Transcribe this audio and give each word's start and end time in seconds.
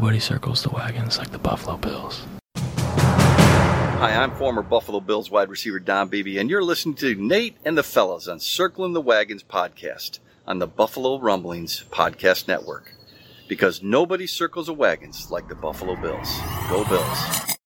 Nobody 0.00 0.18
circles 0.18 0.62
the 0.62 0.70
wagons 0.70 1.18
like 1.18 1.30
the 1.30 1.38
Buffalo 1.38 1.76
Bills. 1.76 2.24
Hi, 2.56 4.16
I'm 4.16 4.34
former 4.36 4.62
Buffalo 4.62 4.98
Bills 4.98 5.30
wide 5.30 5.50
receiver 5.50 5.78
Don 5.78 6.08
Beebe, 6.08 6.38
and 6.38 6.48
you're 6.48 6.64
listening 6.64 6.94
to 6.94 7.14
Nate 7.16 7.58
and 7.66 7.76
the 7.76 7.82
Fellas 7.82 8.26
on 8.26 8.40
Circling 8.40 8.94
the 8.94 9.02
Wagons 9.02 9.42
podcast 9.42 10.20
on 10.46 10.58
the 10.58 10.66
Buffalo 10.66 11.18
Rumblings 11.18 11.84
Podcast 11.90 12.48
Network. 12.48 12.94
Because 13.46 13.82
nobody 13.82 14.26
circles 14.26 14.68
the 14.68 14.72
wagons 14.72 15.30
like 15.30 15.48
the 15.48 15.54
Buffalo 15.54 15.96
Bills. 15.96 16.34
Go 16.70 16.82
Bills. 16.86 17.58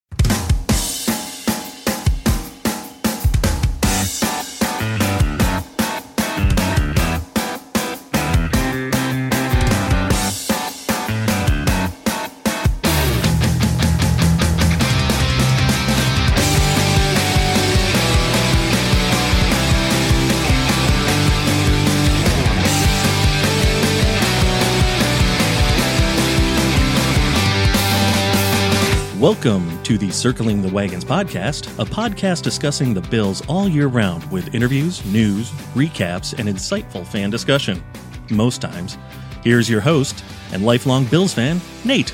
Welcome 29.25 29.81
to 29.81 29.97
the 29.97 30.11
Circling 30.11 30.61
the 30.61 30.71
Wagons 30.71 31.03
podcast, 31.03 31.65
a 31.79 31.83
podcast 31.83 32.43
discussing 32.43 32.93
the 32.93 33.01
Bills 33.01 33.41
all 33.47 33.67
year 33.67 33.87
round 33.87 34.23
with 34.31 34.53
interviews, 34.53 35.03
news, 35.07 35.49
recaps, 35.73 36.37
and 36.37 36.47
insightful 36.47 37.03
fan 37.07 37.31
discussion. 37.31 37.83
Most 38.29 38.61
times. 38.61 38.99
Here's 39.43 39.67
your 39.67 39.81
host 39.81 40.23
and 40.53 40.63
lifelong 40.63 41.05
Bills 41.05 41.33
fan, 41.33 41.59
Nate. 41.83 42.11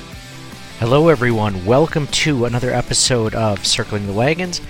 Hello, 0.78 1.08
everyone. 1.08 1.66
Welcome 1.66 2.06
to 2.06 2.46
another 2.46 2.70
episode 2.70 3.34
of 3.34 3.66
Circling 3.66 4.06
the 4.06 4.14
Wagons, 4.14 4.62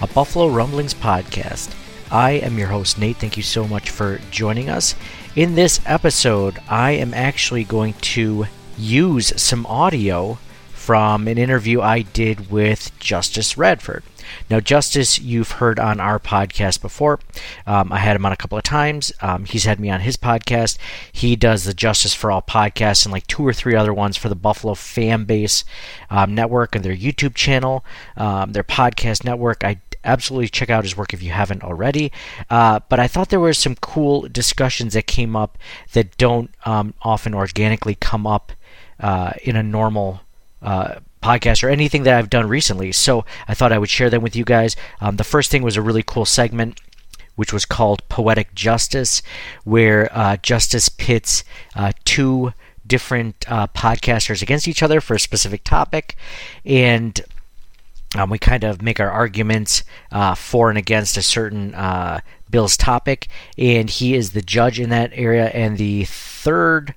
a 0.00 0.06
Buffalo 0.06 0.48
Rumblings 0.48 0.94
podcast. 0.94 1.74
I 2.10 2.30
am 2.30 2.56
your 2.56 2.68
host, 2.68 2.98
Nate. 2.98 3.18
Thank 3.18 3.36
you 3.36 3.42
so 3.42 3.68
much 3.68 3.90
for 3.90 4.22
joining 4.30 4.70
us. 4.70 4.94
In 5.36 5.54
this 5.54 5.80
episode, 5.84 6.60
I 6.66 6.92
am 6.92 7.12
actually 7.12 7.64
going 7.64 7.92
to 7.92 8.46
use 8.78 9.38
some 9.38 9.66
audio 9.66 10.38
from 10.90 11.28
an 11.28 11.38
interview 11.38 11.80
I 11.80 12.02
did 12.02 12.50
with 12.50 12.90
Justice 12.98 13.56
Radford. 13.56 14.02
Now, 14.50 14.58
Justice, 14.58 15.20
you've 15.20 15.52
heard 15.52 15.78
on 15.78 16.00
our 16.00 16.18
podcast 16.18 16.80
before. 16.80 17.20
Um, 17.64 17.92
I 17.92 17.98
had 17.98 18.16
him 18.16 18.26
on 18.26 18.32
a 18.32 18.36
couple 18.36 18.58
of 18.58 18.64
times. 18.64 19.12
Um, 19.20 19.44
he's 19.44 19.66
had 19.66 19.78
me 19.78 19.88
on 19.88 20.00
his 20.00 20.16
podcast. 20.16 20.78
He 21.12 21.36
does 21.36 21.62
the 21.62 21.74
Justice 21.74 22.12
for 22.12 22.32
All 22.32 22.42
podcast 22.42 23.04
and 23.04 23.12
like 23.12 23.28
two 23.28 23.46
or 23.46 23.52
three 23.52 23.76
other 23.76 23.94
ones 23.94 24.16
for 24.16 24.28
the 24.28 24.34
Buffalo 24.34 24.74
Fan 24.74 25.26
Base 25.26 25.64
um, 26.10 26.34
Network 26.34 26.74
and 26.74 26.84
their 26.84 26.96
YouTube 26.96 27.36
channel, 27.36 27.84
um, 28.16 28.50
their 28.50 28.64
podcast 28.64 29.22
network. 29.24 29.62
I 29.62 29.80
absolutely 30.02 30.48
check 30.48 30.70
out 30.70 30.82
his 30.82 30.96
work 30.96 31.14
if 31.14 31.22
you 31.22 31.30
haven't 31.30 31.62
already. 31.62 32.10
Uh, 32.50 32.80
but 32.88 32.98
I 32.98 33.06
thought 33.06 33.28
there 33.28 33.38
were 33.38 33.54
some 33.54 33.76
cool 33.76 34.22
discussions 34.22 34.94
that 34.94 35.06
came 35.06 35.36
up 35.36 35.56
that 35.92 36.16
don't 36.16 36.50
um, 36.64 36.94
often 37.02 37.32
organically 37.32 37.94
come 37.94 38.26
up 38.26 38.50
uh, 38.98 39.34
in 39.44 39.54
a 39.54 39.62
normal 39.62 40.22
uh, 40.62 40.96
podcast 41.22 41.62
or 41.62 41.68
anything 41.68 42.04
that 42.04 42.18
I've 42.18 42.30
done 42.30 42.48
recently. 42.48 42.92
So 42.92 43.24
I 43.46 43.54
thought 43.54 43.72
I 43.72 43.78
would 43.78 43.90
share 43.90 44.10
them 44.10 44.22
with 44.22 44.34
you 44.34 44.44
guys. 44.44 44.76
Um, 45.00 45.16
the 45.16 45.24
first 45.24 45.50
thing 45.50 45.62
was 45.62 45.76
a 45.76 45.82
really 45.82 46.02
cool 46.02 46.24
segment. 46.24 46.80
Which 47.36 47.54
was 47.54 47.64
called 47.64 48.06
Poetic 48.10 48.54
Justice, 48.54 49.22
where 49.64 50.10
uh, 50.12 50.36
Justice 50.36 50.90
pits 50.90 51.42
uh, 51.74 51.92
two 52.04 52.52
different 52.86 53.46
uh, 53.48 53.66
podcasters 53.68 54.42
against 54.42 54.68
each 54.68 54.82
other 54.82 55.00
for 55.00 55.14
a 55.14 55.20
specific 55.20 55.64
topic. 55.64 56.16
And 56.66 57.18
um, 58.14 58.28
we 58.28 58.38
kind 58.38 58.62
of 58.62 58.82
make 58.82 59.00
our 59.00 59.10
arguments 59.10 59.84
uh, 60.12 60.34
for 60.34 60.68
and 60.68 60.76
against 60.76 61.16
a 61.16 61.22
certain 61.22 61.74
uh, 61.74 62.20
Bill's 62.50 62.76
topic, 62.76 63.28
and 63.56 63.88
he 63.88 64.14
is 64.14 64.32
the 64.32 64.42
judge 64.42 64.78
in 64.78 64.90
that 64.90 65.12
area. 65.14 65.46
And 65.46 65.78
the 65.78 66.04
third 66.04 66.94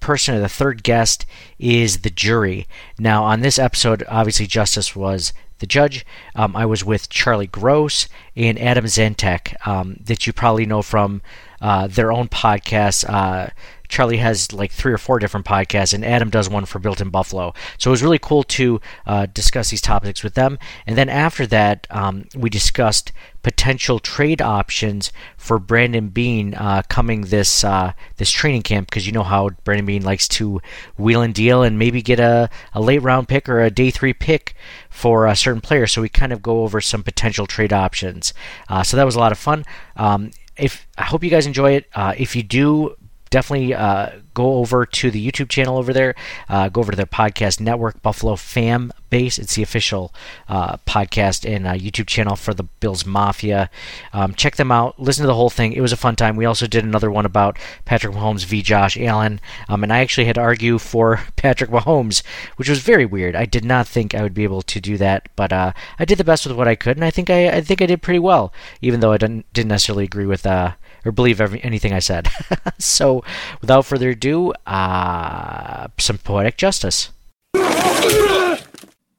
person 0.00 0.34
or 0.34 0.40
the 0.40 0.48
third 0.48 0.82
guest 0.82 1.26
is 1.58 1.98
the 1.98 2.10
jury. 2.10 2.66
Now, 2.98 3.24
on 3.24 3.40
this 3.40 3.58
episode, 3.58 4.04
obviously, 4.08 4.46
Justice 4.46 4.96
was 4.96 5.32
the 5.58 5.66
judge. 5.66 6.04
Um, 6.34 6.56
I 6.56 6.66
was 6.66 6.84
with 6.84 7.08
Charlie 7.08 7.46
Gross 7.46 8.08
and 8.34 8.58
Adam 8.58 8.86
Zentek, 8.86 9.54
um, 9.66 9.96
that 10.04 10.26
you 10.26 10.32
probably 10.32 10.66
know 10.66 10.82
from 10.82 11.22
uh, 11.60 11.86
their 11.86 12.10
own 12.10 12.28
podcasts. 12.28 13.08
Uh, 13.08 13.50
Charlie 13.90 14.18
has 14.18 14.52
like 14.52 14.72
three 14.72 14.92
or 14.92 14.98
four 14.98 15.18
different 15.18 15.44
podcasts, 15.44 15.92
and 15.92 16.04
Adam 16.04 16.30
does 16.30 16.48
one 16.48 16.64
for 16.64 16.78
Built 16.78 17.00
in 17.00 17.10
Buffalo. 17.10 17.52
So 17.76 17.90
it 17.90 17.92
was 17.92 18.02
really 18.02 18.18
cool 18.18 18.44
to 18.44 18.80
uh, 19.06 19.26
discuss 19.26 19.70
these 19.70 19.80
topics 19.80 20.22
with 20.22 20.34
them. 20.34 20.58
And 20.86 20.96
then 20.96 21.08
after 21.08 21.46
that, 21.48 21.86
um, 21.90 22.26
we 22.34 22.48
discussed 22.48 23.12
potential 23.42 23.98
trade 23.98 24.40
options 24.40 25.12
for 25.36 25.58
Brandon 25.58 26.08
Beane 26.08 26.54
uh, 26.54 26.82
coming 26.88 27.22
this 27.22 27.64
uh, 27.64 27.92
this 28.16 28.30
training 28.30 28.62
camp 28.62 28.88
because 28.88 29.06
you 29.06 29.12
know 29.12 29.22
how 29.22 29.50
Brandon 29.64 29.86
Beane 29.86 30.02
likes 30.02 30.28
to 30.28 30.60
wheel 30.96 31.22
and 31.22 31.34
deal 31.34 31.62
and 31.62 31.78
maybe 31.78 32.02
get 32.02 32.20
a, 32.20 32.48
a 32.72 32.80
late 32.80 33.02
round 33.02 33.28
pick 33.28 33.48
or 33.48 33.60
a 33.60 33.70
day 33.70 33.90
three 33.90 34.12
pick 34.12 34.54
for 34.88 35.26
a 35.26 35.34
certain 35.34 35.60
player. 35.60 35.86
So 35.86 36.00
we 36.00 36.08
kind 36.08 36.32
of 36.32 36.42
go 36.42 36.62
over 36.62 36.80
some 36.80 37.02
potential 37.02 37.46
trade 37.46 37.72
options. 37.72 38.32
Uh, 38.68 38.82
so 38.82 38.96
that 38.96 39.04
was 39.04 39.16
a 39.16 39.20
lot 39.20 39.32
of 39.32 39.38
fun. 39.38 39.64
Um, 39.96 40.30
if 40.60 40.86
I 40.98 41.04
hope 41.04 41.24
you 41.24 41.30
guys 41.30 41.46
enjoy 41.46 41.72
it. 41.72 41.86
Uh, 41.94 42.14
if 42.16 42.36
you 42.36 42.42
do, 42.42 42.96
definitely 43.30 43.74
uh, 43.74 44.10
go 44.34 44.54
over 44.54 44.84
to 44.84 45.10
the 45.10 45.24
YouTube 45.24 45.48
channel 45.48 45.78
over 45.78 45.92
there. 45.92 46.14
Uh, 46.48 46.68
go 46.68 46.80
over 46.80 46.92
to 46.92 46.96
their 46.96 47.06
podcast 47.06 47.60
network, 47.60 48.02
Buffalo 48.02 48.36
Fan 48.36 48.92
Base. 49.08 49.38
It's 49.38 49.54
the 49.54 49.62
official 49.62 50.12
uh, 50.48 50.76
podcast 50.78 51.48
and 51.48 51.66
uh, 51.66 51.74
YouTube 51.74 52.06
channel 52.06 52.36
for 52.36 52.52
the 52.52 52.64
Bills 52.64 53.06
Mafia. 53.06 53.70
Um, 54.12 54.34
check 54.34 54.56
them 54.56 54.72
out. 54.72 54.98
Listen 54.98 55.22
to 55.22 55.28
the 55.28 55.34
whole 55.34 55.50
thing. 55.50 55.72
It 55.72 55.80
was 55.80 55.92
a 55.92 55.96
fun 55.96 56.16
time. 56.16 56.36
We 56.36 56.44
also 56.44 56.66
did 56.66 56.84
another 56.84 57.10
one 57.10 57.24
about 57.24 57.58
Patrick 57.84 58.14
Mahomes 58.14 58.44
v. 58.44 58.62
Josh 58.62 58.96
Allen, 58.98 59.40
um, 59.68 59.82
and 59.82 59.92
I 59.92 60.00
actually 60.00 60.26
had 60.26 60.34
to 60.34 60.40
argue 60.40 60.78
for 60.78 61.20
Patrick 61.36 61.70
Mahomes, 61.70 62.22
which 62.56 62.68
was 62.68 62.80
very 62.80 63.06
weird. 63.06 63.36
I 63.36 63.46
did 63.46 63.64
not 63.64 63.86
think 63.86 64.14
I 64.14 64.22
would 64.22 64.34
be 64.34 64.44
able 64.44 64.62
to 64.62 64.80
do 64.80 64.96
that, 64.98 65.28
but 65.36 65.52
uh, 65.52 65.72
I 65.98 66.04
did 66.04 66.18
the 66.18 66.24
best 66.24 66.46
with 66.46 66.56
what 66.56 66.68
I 66.68 66.74
could, 66.74 66.96
and 66.96 67.04
I 67.04 67.10
think 67.10 67.30
I, 67.30 67.48
I 67.48 67.60
think 67.60 67.80
I 67.80 67.86
did 67.86 68.02
pretty 68.02 68.18
well, 68.18 68.52
even 68.82 69.00
though 69.00 69.12
I 69.12 69.18
didn't 69.18 69.52
didn't 69.52 69.68
necessarily 69.68 70.04
agree 70.04 70.26
with 70.26 70.46
uh, 70.46 70.72
or 71.04 71.12
believe 71.12 71.40
every, 71.40 71.62
anything 71.62 71.92
I 71.92 71.98
said. 71.98 72.28
so, 72.78 73.24
without 73.60 73.86
further 73.86 74.10
ado, 74.10 74.52
uh, 74.66 75.88
some 75.98 76.18
poetic 76.18 76.56
justice. 76.56 77.10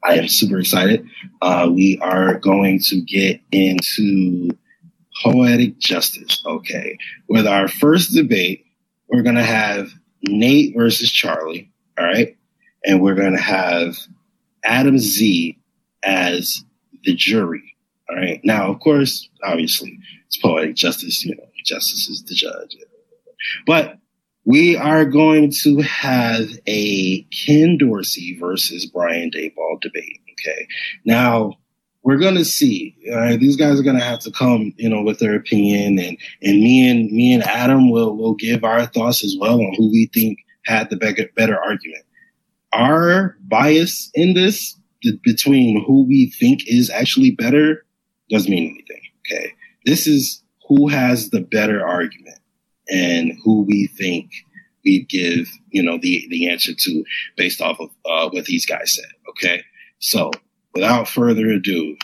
I 0.03 0.15
am 0.15 0.27
super 0.27 0.59
excited. 0.59 1.07
Uh, 1.41 1.69
we 1.71 1.99
are 2.01 2.35
going 2.39 2.79
to 2.85 3.01
get 3.01 3.39
into 3.51 4.49
poetic 5.21 5.77
justice. 5.77 6.41
Okay. 6.45 6.97
With 7.29 7.45
our 7.45 7.67
first 7.67 8.13
debate, 8.13 8.65
we're 9.07 9.21
going 9.21 9.35
to 9.35 9.43
have 9.43 9.91
Nate 10.23 10.73
versus 10.75 11.11
Charlie. 11.11 11.71
All 11.97 12.05
right. 12.05 12.35
And 12.83 13.01
we're 13.01 13.15
going 13.15 13.35
to 13.35 13.41
have 13.41 13.97
Adam 14.63 14.97
Z 14.97 15.57
as 16.03 16.63
the 17.03 17.13
jury. 17.13 17.75
All 18.11 18.17
right. 18.17 18.41
Now, 18.43 18.69
of 18.69 18.81
course, 18.81 19.29
obviously, 19.41 19.97
it's 20.27 20.37
poetic 20.37 20.75
justice. 20.75 21.23
You 21.23 21.35
know, 21.35 21.43
justice 21.63 22.09
is 22.09 22.23
the 22.27 22.35
judge. 22.35 22.75
But 23.65 23.97
we 24.43 24.75
are 24.75 25.05
going 25.05 25.53
to 25.63 25.77
have 25.81 26.49
a 26.67 27.21
Ken 27.45 27.77
Dorsey 27.77 28.37
versus 28.37 28.85
Brian 28.85 29.31
Daboll 29.31 29.79
debate. 29.81 30.19
Okay. 30.33 30.67
Now 31.05 31.53
we're 32.03 32.17
going 32.17 32.35
to 32.35 32.43
see, 32.43 32.95
these 33.39 33.55
guys 33.55 33.79
are 33.79 33.83
going 33.83 33.97
to 33.99 34.03
have 34.03 34.19
to 34.21 34.31
come, 34.31 34.73
you 34.77 34.89
know, 34.89 35.03
with 35.03 35.19
their 35.19 35.35
opinion 35.35 35.99
and, 35.99 36.17
and 36.41 36.59
me 36.59 36.89
and 36.89 37.11
me 37.11 37.31
and 37.31 37.43
Adam 37.43 37.91
will, 37.91 38.17
will 38.17 38.33
give 38.33 38.63
our 38.63 38.87
thoughts 38.87 39.23
as 39.23 39.37
well 39.39 39.61
on 39.61 39.73
who 39.77 39.89
we 39.91 40.09
think 40.13 40.39
had 40.65 40.89
the 40.89 40.97
better, 40.97 41.29
better 41.35 41.57
argument. 41.57 42.03
Our 42.73 43.37
bias 43.41 44.09
in 44.15 44.33
this 44.33 44.77
between 45.23 45.83
who 45.85 46.05
we 46.07 46.31
think 46.39 46.61
is 46.65 46.89
actually 46.89 47.31
better 47.31 47.85
doesn't 48.31 48.49
mean 48.49 48.69
anything. 48.75 49.01
Okay. 49.19 49.53
This 49.85 50.07
is 50.07 50.41
who 50.67 50.87
has 50.87 51.29
the 51.29 51.41
better 51.41 51.85
argument 51.85 52.39
and 52.89 53.33
who 53.43 53.63
we 53.63 53.87
think 53.87 54.31
we'd 54.83 55.07
give, 55.09 55.47
you 55.69 55.83
know, 55.83 55.97
the, 56.01 56.27
the 56.29 56.49
answer 56.49 56.73
to 56.73 57.03
based 57.35 57.61
off 57.61 57.79
of 57.79 57.89
uh, 58.05 58.29
what 58.29 58.45
these 58.45 58.65
guys 58.65 58.95
said. 58.95 59.11
Okay. 59.29 59.63
So 59.99 60.31
without 60.73 61.07
further 61.07 61.49
ado, 61.49 61.97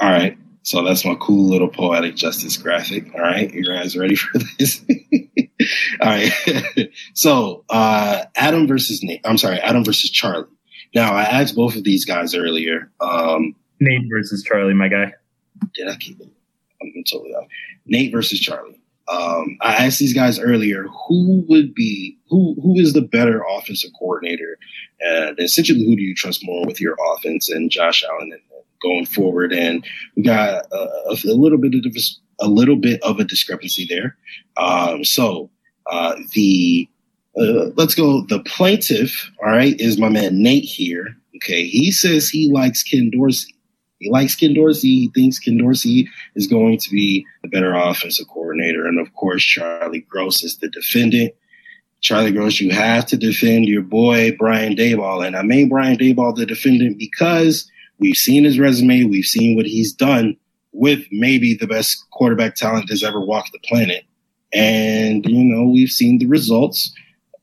all 0.00 0.10
right. 0.10 0.38
So 0.62 0.84
that's 0.84 1.04
my 1.04 1.16
cool 1.20 1.48
little 1.48 1.68
poetic 1.68 2.16
justice 2.16 2.56
graphic. 2.56 3.12
All 3.14 3.20
right. 3.20 3.52
You 3.52 3.64
guys 3.64 3.96
ready 3.96 4.14
for 4.14 4.38
this? 4.58 4.84
all 6.00 6.08
right. 6.08 6.32
so, 7.14 7.64
uh, 7.68 8.24
Adam 8.36 8.66
versus 8.66 9.02
Nate. 9.02 9.20
I'm 9.24 9.38
sorry, 9.38 9.58
Adam 9.58 9.84
versus 9.84 10.10
Charlie. 10.10 10.46
Now, 10.94 11.14
I 11.14 11.22
asked 11.22 11.54
both 11.54 11.76
of 11.76 11.84
these 11.84 12.04
guys 12.04 12.34
earlier. 12.34 12.90
Um, 13.00 13.54
Nate 13.80 14.08
versus 14.10 14.42
Charlie, 14.42 14.74
my 14.74 14.88
guy. 14.88 15.12
did 15.74 15.88
I 15.88 15.96
keep 15.96 16.20
it? 16.20 16.28
I'm 16.80 16.92
totally 17.10 17.30
off. 17.30 17.46
Nate 17.86 18.12
versus 18.12 18.40
Charlie. 18.40 18.80
Um, 19.08 19.58
I 19.60 19.86
asked 19.86 19.98
these 19.98 20.14
guys 20.14 20.38
earlier 20.38 20.86
who 21.08 21.44
would 21.48 21.74
be 21.74 22.18
who 22.28 22.56
who 22.62 22.78
is 22.78 22.92
the 22.92 23.02
better 23.02 23.42
offensive 23.56 23.90
coordinator, 23.98 24.58
and 25.00 25.38
essentially 25.40 25.84
who 25.84 25.96
do 25.96 26.02
you 26.02 26.14
trust 26.14 26.44
more 26.44 26.64
with 26.66 26.80
your 26.80 26.96
offense 27.12 27.50
and 27.50 27.70
Josh 27.70 28.04
Allen 28.04 28.30
and, 28.32 28.42
going 28.82 29.06
forward. 29.06 29.52
And 29.52 29.84
we 30.16 30.22
got 30.22 30.66
a, 30.72 30.88
a, 31.08 31.16
little 31.24 31.58
bit 31.58 31.74
of 31.74 31.96
a 32.40 32.48
little 32.48 32.76
bit 32.76 33.02
of 33.02 33.20
a 33.20 33.24
discrepancy 33.24 33.86
there. 33.88 34.16
Um, 34.56 35.04
so 35.04 35.50
uh, 35.90 36.16
the 36.32 36.88
uh, 37.38 37.70
let's 37.76 37.94
go. 37.94 38.22
The 38.22 38.40
plaintiff, 38.40 39.30
all 39.42 39.50
right, 39.50 39.78
is 39.80 39.98
my 39.98 40.08
man 40.08 40.42
Nate 40.42 40.64
here. 40.64 41.16
Okay, 41.36 41.66
he 41.66 41.90
says 41.90 42.28
he 42.28 42.50
likes 42.50 42.82
Ken 42.82 43.10
Dorsey. 43.10 43.54
He 43.98 44.10
likes 44.10 44.34
Ken 44.34 44.52
Dorsey. 44.52 44.88
He 44.88 45.10
thinks 45.14 45.38
Ken 45.38 45.56
Dorsey 45.56 46.08
is 46.34 46.46
going 46.46 46.78
to 46.78 46.90
be 46.90 47.24
the 47.42 47.48
better 47.48 47.74
offensive 47.74 48.26
coordinator. 48.28 48.86
And 48.86 49.00
of 49.00 49.14
course, 49.14 49.42
Charlie 49.42 50.04
Gross 50.08 50.42
is 50.42 50.58
the 50.58 50.68
defendant. 50.68 51.32
Charlie 52.00 52.32
Gross, 52.32 52.60
you 52.60 52.72
have 52.72 53.06
to 53.06 53.16
defend 53.16 53.66
your 53.66 53.82
boy 53.82 54.36
Brian 54.36 54.74
Daboll, 54.74 55.24
And 55.24 55.36
I 55.36 55.42
made 55.42 55.70
Brian 55.70 55.96
Daboll 55.96 56.34
the 56.34 56.44
defendant 56.44 56.98
because 56.98 57.70
we've 57.98 58.16
seen 58.16 58.42
his 58.42 58.58
resume. 58.58 59.04
We've 59.04 59.24
seen 59.24 59.54
what 59.54 59.66
he's 59.66 59.92
done 59.92 60.36
with 60.72 61.06
maybe 61.12 61.54
the 61.54 61.68
best 61.68 62.04
quarterback 62.10 62.56
talent 62.56 62.86
that's 62.88 63.04
ever 63.04 63.20
walked 63.20 63.52
the 63.52 63.60
planet. 63.60 64.04
And, 64.52 65.24
you 65.26 65.44
know, 65.44 65.68
we've 65.68 65.90
seen 65.90 66.18
the 66.18 66.26
results, 66.26 66.92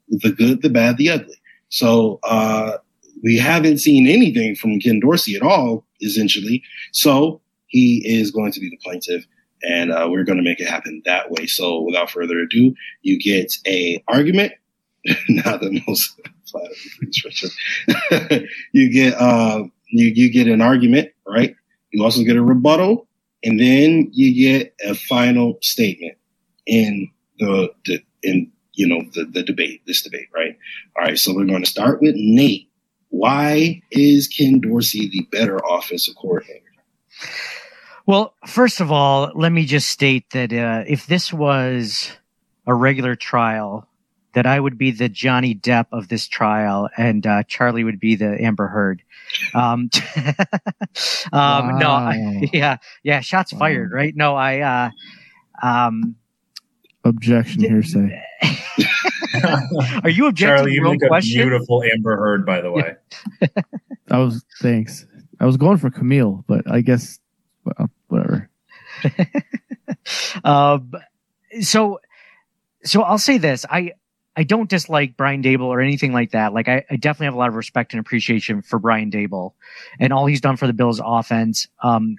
the 0.09 0.31
good, 0.31 0.61
the 0.61 0.69
bad, 0.69 0.97
the 0.97 1.09
ugly. 1.09 1.35
So, 1.69 2.19
uh, 2.23 2.77
we 3.23 3.37
haven't 3.37 3.79
seen 3.79 4.07
anything 4.07 4.55
from 4.55 4.79
Ken 4.79 4.99
Dorsey 4.99 5.35
at 5.35 5.41
all, 5.41 5.85
essentially. 6.01 6.63
So 6.93 7.41
he 7.67 8.01
is 8.05 8.31
going 8.31 8.51
to 8.53 8.59
be 8.59 8.69
the 8.69 8.79
plaintiff 8.83 9.25
and, 9.61 9.91
uh, 9.91 10.07
we're 10.09 10.23
going 10.23 10.37
to 10.37 10.43
make 10.43 10.59
it 10.59 10.69
happen 10.69 11.01
that 11.05 11.31
way. 11.31 11.45
So 11.45 11.81
without 11.81 12.09
further 12.09 12.39
ado, 12.39 12.73
you 13.01 13.19
get 13.19 13.53
a 13.67 14.01
argument, 14.07 14.53
not 15.29 15.61
the 15.61 15.81
most 15.87 16.19
you 18.71 18.91
get, 18.91 19.13
uh, 19.19 19.63
you, 19.89 20.11
you 20.15 20.31
get 20.31 20.47
an 20.47 20.61
argument, 20.61 21.09
right? 21.27 21.55
You 21.91 22.03
also 22.03 22.23
get 22.23 22.37
a 22.37 22.41
rebuttal 22.41 23.07
and 23.43 23.59
then 23.59 24.09
you 24.11 24.33
get 24.33 24.73
a 24.85 24.95
final 24.95 25.57
statement 25.61 26.17
in 26.69 27.09
the, 27.39 27.73
the 27.85 27.99
in 28.21 28.51
you 28.73 28.87
know 28.87 29.03
the, 29.13 29.25
the 29.25 29.43
debate, 29.43 29.81
this 29.85 30.03
debate, 30.03 30.27
right? 30.33 30.57
All 30.95 31.03
right, 31.03 31.17
so 31.17 31.35
we're 31.35 31.45
going 31.45 31.63
to 31.63 31.69
start 31.69 32.01
with 32.01 32.15
Nate. 32.15 32.69
Why 33.09 33.81
is 33.91 34.27
Ken 34.27 34.59
Dorsey 34.59 35.09
the 35.09 35.27
better 35.31 35.59
offensive 35.67 36.15
coordinator? 36.15 36.63
Well, 38.05 38.35
first 38.45 38.79
of 38.79 38.91
all, 38.91 39.31
let 39.35 39.51
me 39.51 39.65
just 39.65 39.89
state 39.89 40.29
that 40.31 40.53
uh, 40.53 40.83
if 40.87 41.07
this 41.07 41.33
was 41.33 42.11
a 42.65 42.73
regular 42.73 43.15
trial, 43.15 43.87
that 44.33 44.45
I 44.45 44.59
would 44.59 44.77
be 44.77 44.91
the 44.91 45.09
Johnny 45.09 45.55
Depp 45.55 45.87
of 45.91 46.07
this 46.07 46.27
trial, 46.27 46.89
and 46.95 47.25
uh, 47.25 47.43
Charlie 47.43 47.83
would 47.83 47.99
be 47.99 48.15
the 48.15 48.41
Amber 48.41 48.67
Heard. 48.67 49.01
Um, 49.55 49.89
um, 50.15 50.33
wow. 51.33 51.77
No, 51.79 51.89
I, 51.89 52.49
yeah, 52.53 52.77
yeah, 53.03 53.21
shots 53.21 53.51
wow. 53.53 53.59
fired, 53.59 53.91
right? 53.91 54.15
No, 54.15 54.35
I. 54.35 54.59
Uh, 54.59 54.89
um, 55.61 56.15
Objection 57.03 57.61
hearsay. 57.61 58.21
Are 60.03 60.09
you 60.09 60.27
objecting 60.27 60.57
Charlie, 60.57 60.73
you 60.73 60.81
make 60.81 60.99
question? 61.07 61.39
a 61.39 61.43
beautiful 61.43 61.83
Amber 61.83 62.17
Heard, 62.17 62.45
by 62.45 62.61
the 62.61 62.71
way. 62.71 62.95
I 64.11 64.17
was 64.17 64.43
thanks. 64.61 65.05
I 65.39 65.45
was 65.45 65.57
going 65.57 65.77
for 65.77 65.89
Camille, 65.89 66.43
but 66.47 66.69
I 66.69 66.81
guess 66.81 67.19
well, 67.63 67.89
whatever. 68.07 68.49
um, 70.43 70.91
so, 71.61 71.99
so 72.83 73.01
I'll 73.03 73.17
say 73.17 73.37
this: 73.37 73.65
I 73.69 73.93
I 74.35 74.43
don't 74.43 74.69
dislike 74.69 75.17
Brian 75.17 75.43
Daboll 75.43 75.67
or 75.67 75.81
anything 75.81 76.13
like 76.13 76.31
that. 76.31 76.53
Like 76.53 76.67
I, 76.67 76.85
I, 76.89 76.95
definitely 76.95 77.25
have 77.25 77.33
a 77.33 77.37
lot 77.37 77.49
of 77.49 77.55
respect 77.55 77.93
and 77.93 77.99
appreciation 77.99 78.61
for 78.61 78.79
Brian 78.79 79.11
Daboll 79.11 79.51
and 79.99 80.13
all 80.13 80.27
he's 80.27 80.39
done 80.39 80.55
for 80.55 80.65
the 80.65 80.71
Bills 80.71 81.01
offense. 81.03 81.67
Um, 81.83 82.17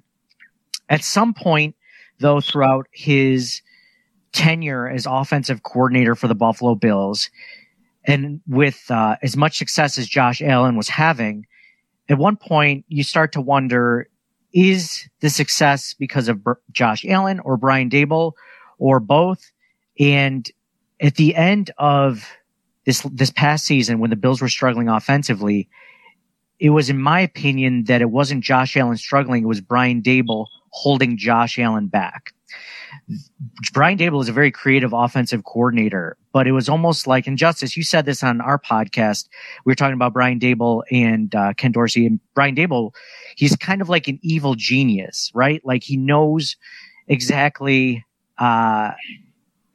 at 0.91 1.03
some 1.03 1.33
point 1.33 1.77
though, 2.19 2.41
throughout 2.41 2.89
his 2.93 3.63
tenure 4.33 4.89
as 4.89 5.07
offensive 5.07 5.63
coordinator 5.63 6.15
for 6.15 6.29
the 6.29 6.35
Buffalo 6.35 6.75
Bills 6.75 7.31
and 8.05 8.41
with 8.47 8.91
uh, 8.91 9.17
as 9.23 9.37
much 9.37 9.59
success 9.59 9.99
as 9.99 10.09
Josh 10.09 10.41
Allen 10.41 10.77
was 10.77 10.89
having, 10.89 11.47
at 12.09 12.19
one 12.19 12.37
point 12.37 12.85
you 12.89 13.03
start 13.05 13.33
to 13.33 13.41
wonder, 13.41 14.09
is 14.53 15.09
the 15.21 15.31
success 15.31 15.95
because 15.95 16.29
of 16.29 16.45
Josh 16.73 17.05
Allen 17.07 17.41
or 17.41 17.57
Brian 17.57 17.91
Daboll 17.91 18.33
or 18.79 19.01
both? 19.01 19.53
And 19.99 20.51
at 21.01 21.17
the 21.17 21.35
end 21.37 21.71
of 21.79 22.29
this 22.87 23.03
this 23.13 23.31
past 23.31 23.67
season 23.67 24.01
when 24.01 24.11
the 24.11 24.17
Bills 24.17 24.41
were 24.41 24.49
struggling 24.49 24.89
offensively, 24.89 25.69
it 26.59 26.71
was 26.71 26.91
in 26.91 26.99
my 26.99 27.21
opinion 27.21 27.85
that 27.85 28.01
it 28.01 28.11
wasn't 28.11 28.43
Josh 28.43 28.77
Allen 28.77 28.97
struggling, 28.97 29.45
it 29.45 29.47
was 29.47 29.61
Brian 29.61 30.03
Daboll 30.03 30.47
holding 30.71 31.17
Josh 31.17 31.59
Allen 31.59 31.87
back. 31.87 32.33
Brian 33.73 33.99
Daboll 33.99 34.23
is 34.23 34.29
a 34.29 34.33
very 34.33 34.51
creative 34.51 34.93
offensive 34.93 35.45
coordinator, 35.45 36.17
but 36.33 36.47
it 36.47 36.53
was 36.53 36.69
almost 36.69 37.07
like 37.07 37.27
injustice. 37.27 37.77
You 37.77 37.83
said 37.83 38.07
this 38.07 38.23
on 38.23 38.41
our 38.41 38.59
podcast. 38.59 39.29
We 39.65 39.71
were 39.71 39.77
talking 39.77 39.95
about 39.95 40.13
Brian 40.13 40.39
Daboll 40.41 40.83
and 40.91 41.35
uh, 41.35 41.53
Ken 41.55 41.73
Dorsey, 41.73 42.07
and 42.07 42.21
Brian 42.35 42.57
Daboll, 42.57 42.93
he's 43.37 43.57
kind 43.57 43.81
of 43.81 43.89
like 43.89 44.09
an 44.09 44.19
evil 44.23 44.55
genius, 44.55 45.31
right? 45.35 45.61
Like 45.65 45.83
he 45.85 45.97
knows 45.97 46.57
exactly 47.09 48.05
uh, 48.39 48.93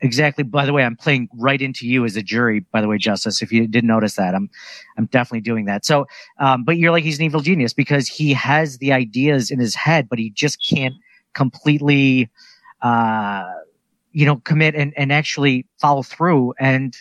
Exactly. 0.01 0.43
By 0.43 0.65
the 0.65 0.73
way, 0.73 0.83
I'm 0.83 0.95
playing 0.95 1.29
right 1.33 1.61
into 1.61 1.87
you 1.87 2.05
as 2.05 2.15
a 2.15 2.21
jury. 2.21 2.59
By 2.59 2.81
the 2.81 2.87
way, 2.87 2.97
Justice, 2.97 3.41
if 3.41 3.51
you 3.51 3.65
didn't 3.67 3.87
notice 3.87 4.15
that, 4.15 4.35
I'm 4.35 4.49
I'm 4.97 5.05
definitely 5.07 5.41
doing 5.41 5.65
that. 5.65 5.83
So, 5.83 6.05
um, 6.39 6.63
but 6.63 6.77
you're 6.77 6.91
like 6.91 7.03
he's 7.03 7.17
an 7.17 7.25
evil 7.25 7.39
genius 7.41 7.73
because 7.73 8.07
he 8.07 8.33
has 8.33 8.77
the 8.77 8.91
ideas 8.91 9.49
in 9.49 9.59
his 9.59 9.73
head, 9.73 10.07
but 10.09 10.19
he 10.19 10.29
just 10.29 10.63
can't 10.63 10.93
completely, 11.33 12.29
uh, 12.85 13.51
you 14.11 14.25
know, 14.27 14.37
commit 14.37 14.75
and 14.75 14.93
and 14.95 15.11
actually 15.11 15.65
follow 15.79 16.03
through 16.03 16.53
and 16.59 16.95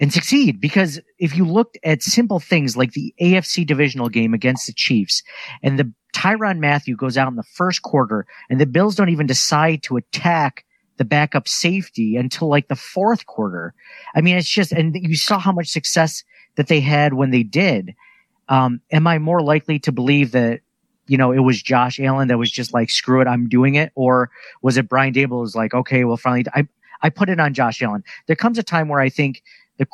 and 0.00 0.12
succeed. 0.12 0.60
Because 0.60 1.00
if 1.20 1.36
you 1.36 1.46
looked 1.46 1.78
at 1.84 2.02
simple 2.02 2.40
things 2.40 2.76
like 2.76 2.92
the 2.92 3.14
AFC 3.20 3.64
divisional 3.64 4.08
game 4.08 4.34
against 4.34 4.66
the 4.66 4.72
Chiefs 4.72 5.22
and 5.62 5.78
the 5.78 5.92
Tyrann 6.12 6.58
Mathieu 6.58 6.96
goes 6.96 7.16
out 7.16 7.28
in 7.28 7.36
the 7.36 7.44
first 7.44 7.82
quarter 7.82 8.26
and 8.50 8.60
the 8.60 8.66
Bills 8.66 8.96
don't 8.96 9.10
even 9.10 9.28
decide 9.28 9.84
to 9.84 9.96
attack 9.96 10.64
the 10.96 11.04
backup 11.04 11.46
safety 11.46 12.16
until 12.16 12.48
like 12.48 12.66
the 12.66 12.76
fourth 12.76 13.26
quarter. 13.26 13.74
I 14.14 14.20
mean, 14.22 14.36
it's 14.36 14.48
just, 14.48 14.72
and 14.72 14.94
you 14.94 15.16
saw 15.16 15.38
how 15.38 15.52
much 15.52 15.68
success 15.68 16.24
that 16.56 16.66
they 16.66 16.80
had 16.80 17.14
when 17.14 17.30
they 17.30 17.42
did. 17.44 17.94
Um, 18.48 18.80
am 18.92 19.06
I 19.06 19.18
more 19.18 19.40
likely 19.40 19.78
to 19.80 19.92
believe 19.92 20.32
that, 20.32 20.60
you 21.06 21.16
know, 21.16 21.32
it 21.32 21.40
was 21.40 21.62
Josh 21.62 22.00
Allen 22.00 22.28
that 22.28 22.38
was 22.38 22.50
just 22.50 22.72
like, 22.72 22.90
screw 22.90 23.20
it, 23.20 23.28
I'm 23.28 23.48
doing 23.48 23.74
it? 23.74 23.92
Or 23.94 24.30
was 24.62 24.76
it 24.76 24.88
Brian 24.88 25.12
Daboll 25.12 25.42
was 25.42 25.54
like, 25.54 25.74
okay, 25.74 26.04
well, 26.04 26.16
finally, 26.16 26.44
I, 26.54 26.66
I 27.02 27.10
put 27.10 27.28
it 27.28 27.38
on 27.38 27.54
Josh 27.54 27.82
Allen. 27.82 28.02
There 28.26 28.36
comes 28.36 28.58
a 28.58 28.62
time 28.62 28.88
where 28.88 29.00
I 29.00 29.08
think 29.08 29.42
the, 29.78 29.86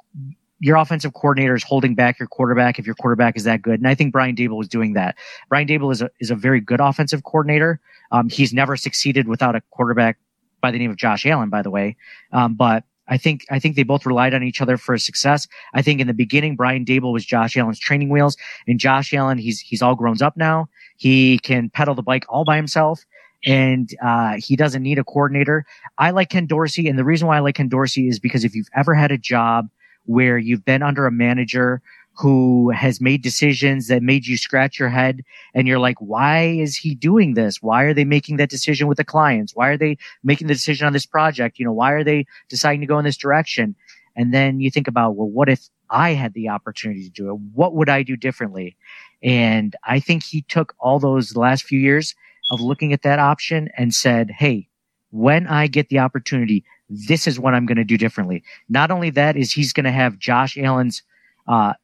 your 0.60 0.76
offensive 0.76 1.14
coordinator 1.14 1.54
is 1.54 1.64
holding 1.64 1.94
back 1.94 2.18
your 2.18 2.28
quarterback 2.28 2.78
if 2.78 2.86
your 2.86 2.94
quarterback 2.94 3.36
is 3.36 3.44
that 3.44 3.62
good. 3.62 3.80
And 3.80 3.88
I 3.88 3.94
think 3.94 4.12
Brian 4.12 4.36
Daboll 4.36 4.58
was 4.58 4.68
doing 4.68 4.92
that. 4.92 5.16
Brian 5.48 5.66
Daboll 5.66 5.90
is 5.90 6.02
a, 6.02 6.10
is 6.20 6.30
a 6.30 6.36
very 6.36 6.60
good 6.60 6.80
offensive 6.80 7.24
coordinator. 7.24 7.80
Um, 8.12 8.28
he's 8.28 8.52
never 8.52 8.76
succeeded 8.76 9.26
without 9.26 9.56
a 9.56 9.62
quarterback 9.70 10.18
by 10.60 10.70
the 10.70 10.78
name 10.78 10.90
of 10.90 10.96
Josh 10.96 11.24
Allen, 11.24 11.48
by 11.48 11.62
the 11.62 11.70
way. 11.70 11.96
Um, 12.32 12.54
but 12.54 12.84
I 13.10 13.18
think 13.18 13.44
I 13.50 13.58
think 13.58 13.76
they 13.76 13.82
both 13.82 14.06
relied 14.06 14.32
on 14.32 14.42
each 14.42 14.62
other 14.62 14.76
for 14.76 14.96
success. 14.96 15.46
I 15.74 15.82
think 15.82 16.00
in 16.00 16.06
the 16.06 16.14
beginning, 16.14 16.56
Brian 16.56 16.84
Daboll 16.84 17.12
was 17.12 17.26
Josh 17.26 17.56
Allen's 17.56 17.80
training 17.80 18.08
wheels, 18.08 18.36
and 18.66 18.78
Josh 18.78 19.12
Allen 19.12 19.36
he's 19.36 19.60
he's 19.60 19.82
all 19.82 19.96
grown 19.96 20.22
up 20.22 20.36
now. 20.36 20.68
He 20.96 21.38
can 21.40 21.68
pedal 21.70 21.94
the 21.94 22.02
bike 22.02 22.24
all 22.28 22.44
by 22.44 22.56
himself, 22.56 23.04
and 23.44 23.90
uh, 24.02 24.36
he 24.38 24.56
doesn't 24.56 24.82
need 24.82 24.98
a 24.98 25.04
coordinator. 25.04 25.66
I 25.98 26.12
like 26.12 26.30
Ken 26.30 26.46
Dorsey, 26.46 26.88
and 26.88 26.98
the 26.98 27.04
reason 27.04 27.26
why 27.26 27.36
I 27.36 27.40
like 27.40 27.56
Ken 27.56 27.68
Dorsey 27.68 28.08
is 28.08 28.18
because 28.18 28.44
if 28.44 28.54
you've 28.54 28.68
ever 28.74 28.94
had 28.94 29.10
a 29.10 29.18
job 29.18 29.68
where 30.06 30.38
you've 30.38 30.64
been 30.64 30.82
under 30.82 31.06
a 31.06 31.12
manager 31.12 31.82
who 32.14 32.70
has 32.70 33.00
made 33.00 33.22
decisions 33.22 33.88
that 33.88 34.02
made 34.02 34.26
you 34.26 34.36
scratch 34.36 34.78
your 34.78 34.88
head 34.88 35.22
and 35.54 35.66
you're 35.66 35.78
like, 35.78 35.96
why 36.00 36.42
is 36.44 36.76
he 36.76 36.94
doing 36.94 37.34
this? 37.34 37.62
Why 37.62 37.84
are 37.84 37.94
they 37.94 38.04
making 38.04 38.36
that 38.36 38.50
decision 38.50 38.88
with 38.88 38.98
the 38.98 39.04
clients? 39.04 39.54
Why 39.54 39.68
are 39.68 39.78
they 39.78 39.96
making 40.22 40.48
the 40.48 40.54
decision 40.54 40.86
on 40.86 40.92
this 40.92 41.06
project? 41.06 41.58
You 41.58 41.64
know, 41.64 41.72
why 41.72 41.92
are 41.92 42.04
they 42.04 42.26
deciding 42.48 42.80
to 42.80 42.86
go 42.86 42.98
in 42.98 43.04
this 43.04 43.16
direction? 43.16 43.74
And 44.16 44.34
then 44.34 44.60
you 44.60 44.70
think 44.70 44.88
about, 44.88 45.16
well, 45.16 45.28
what 45.28 45.48
if 45.48 45.68
I 45.88 46.10
had 46.10 46.34
the 46.34 46.48
opportunity 46.48 47.04
to 47.04 47.10
do 47.10 47.30
it? 47.30 47.38
What 47.54 47.74
would 47.74 47.88
I 47.88 48.02
do 48.02 48.16
differently? 48.16 48.76
And 49.22 49.74
I 49.84 50.00
think 50.00 50.22
he 50.22 50.42
took 50.42 50.74
all 50.78 50.98
those 50.98 51.36
last 51.36 51.64
few 51.64 51.78
years 51.78 52.14
of 52.50 52.60
looking 52.60 52.92
at 52.92 53.02
that 53.02 53.18
option 53.18 53.68
and 53.76 53.94
said, 53.94 54.30
Hey, 54.30 54.68
when 55.10 55.46
I 55.46 55.66
get 55.66 55.88
the 55.88 55.98
opportunity, 55.98 56.64
this 56.88 57.26
is 57.26 57.38
what 57.38 57.54
I'm 57.54 57.66
going 57.66 57.76
to 57.78 57.84
do 57.84 57.96
differently. 57.96 58.42
Not 58.68 58.90
only 58.90 59.10
that 59.10 59.36
is 59.36 59.52
he's 59.52 59.72
going 59.72 59.84
to 59.84 59.92
have 59.92 60.18
Josh 60.18 60.56
Allen's, 60.58 61.02
uh, 61.46 61.74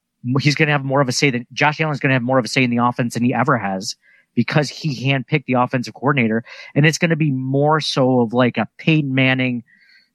he's 0.41 0.55
going 0.55 0.67
to 0.67 0.73
have 0.73 0.85
more 0.85 1.01
of 1.01 1.09
a 1.09 1.13
say 1.13 1.31
than 1.31 1.47
Josh 1.53 1.81
Allen's 1.81 2.01
going 2.01 2.11
to 2.11 2.15
have 2.15 2.23
more 2.23 2.39
of 2.39 2.45
a 2.45 2.49
say 2.49 2.65
in 2.65 2.71
the 2.71 2.79
offense 2.79 3.15
than 3.15 3.25
he 3.25 3.35
ever 3.35 3.59
has 3.59 3.97
because 4.35 4.69
he 4.69 5.11
handpicked 5.11 5.47
the 5.47 5.55
offensive 5.55 5.95
coordinator. 5.95 6.45
And 6.75 6.87
it's 6.87 6.99
going 6.99 7.11
to 7.11 7.17
be 7.17 7.31
more 7.31 7.81
so 7.81 8.21
of 8.21 8.33
like 8.33 8.57
a 8.59 8.69
Peyton 8.79 9.15
Manning, 9.15 9.65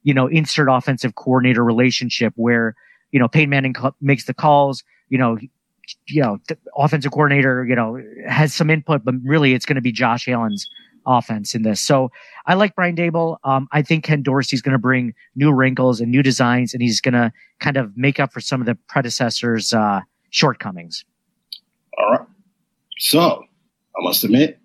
you 0.04 0.14
know, 0.14 0.28
insert 0.28 0.70
offensive 0.70 1.16
coordinator 1.16 1.64
relationship 1.64 2.34
where, 2.36 2.76
you 3.12 3.20
know, 3.20 3.28
Peyton 3.28 3.50
Manning 3.50 3.76
makes 4.00 4.26
the 4.26 4.34
calls, 4.34 4.84
you 5.10 5.18
know, 5.18 5.38
you 6.08 6.22
know, 6.22 6.38
the 6.48 6.58
offensive 6.78 7.12
coordinator, 7.12 7.66
you 7.66 7.76
know, 7.76 8.02
has 8.28 8.54
some 8.54 8.70
input, 8.70 9.04
but 9.04 9.16
really 9.24 9.54
it's 9.54 9.66
going 9.66 9.76
to 9.76 9.82
be 9.82 9.92
Josh 9.92 10.28
Allen's 10.28 10.70
offense 11.06 11.56
in 11.56 11.64
this. 11.64 11.82
So 11.82 12.12
I 12.46 12.54
like 12.54 12.76
Brian 12.76 12.96
Daboll. 12.96 13.38
Um, 13.44 13.68
I 13.72 13.82
think 13.82 14.04
Ken 14.04 14.22
Dorsey's 14.22 14.62
going 14.62 14.74
to 14.74 14.80
bring 14.80 15.14
new 15.36 15.52
wrinkles 15.52 16.02
and 16.02 16.12
new 16.12 16.24
designs, 16.24 16.74
and 16.74 16.82
he's 16.82 17.02
going 17.02 17.14
to 17.14 17.32
kind 17.60 17.78
of 17.78 17.96
make 17.98 18.20
up 18.20 18.34
for 18.34 18.42
some 18.42 18.62
of 18.62 18.68
the 18.68 18.76
predecessors' 18.88 19.74
uh, 19.74 20.02
shortcomings. 20.30 21.06
All 21.98 22.12
right. 22.12 22.28
So 22.98 23.44
I 23.98 24.04
must 24.04 24.24
admit, 24.24 24.60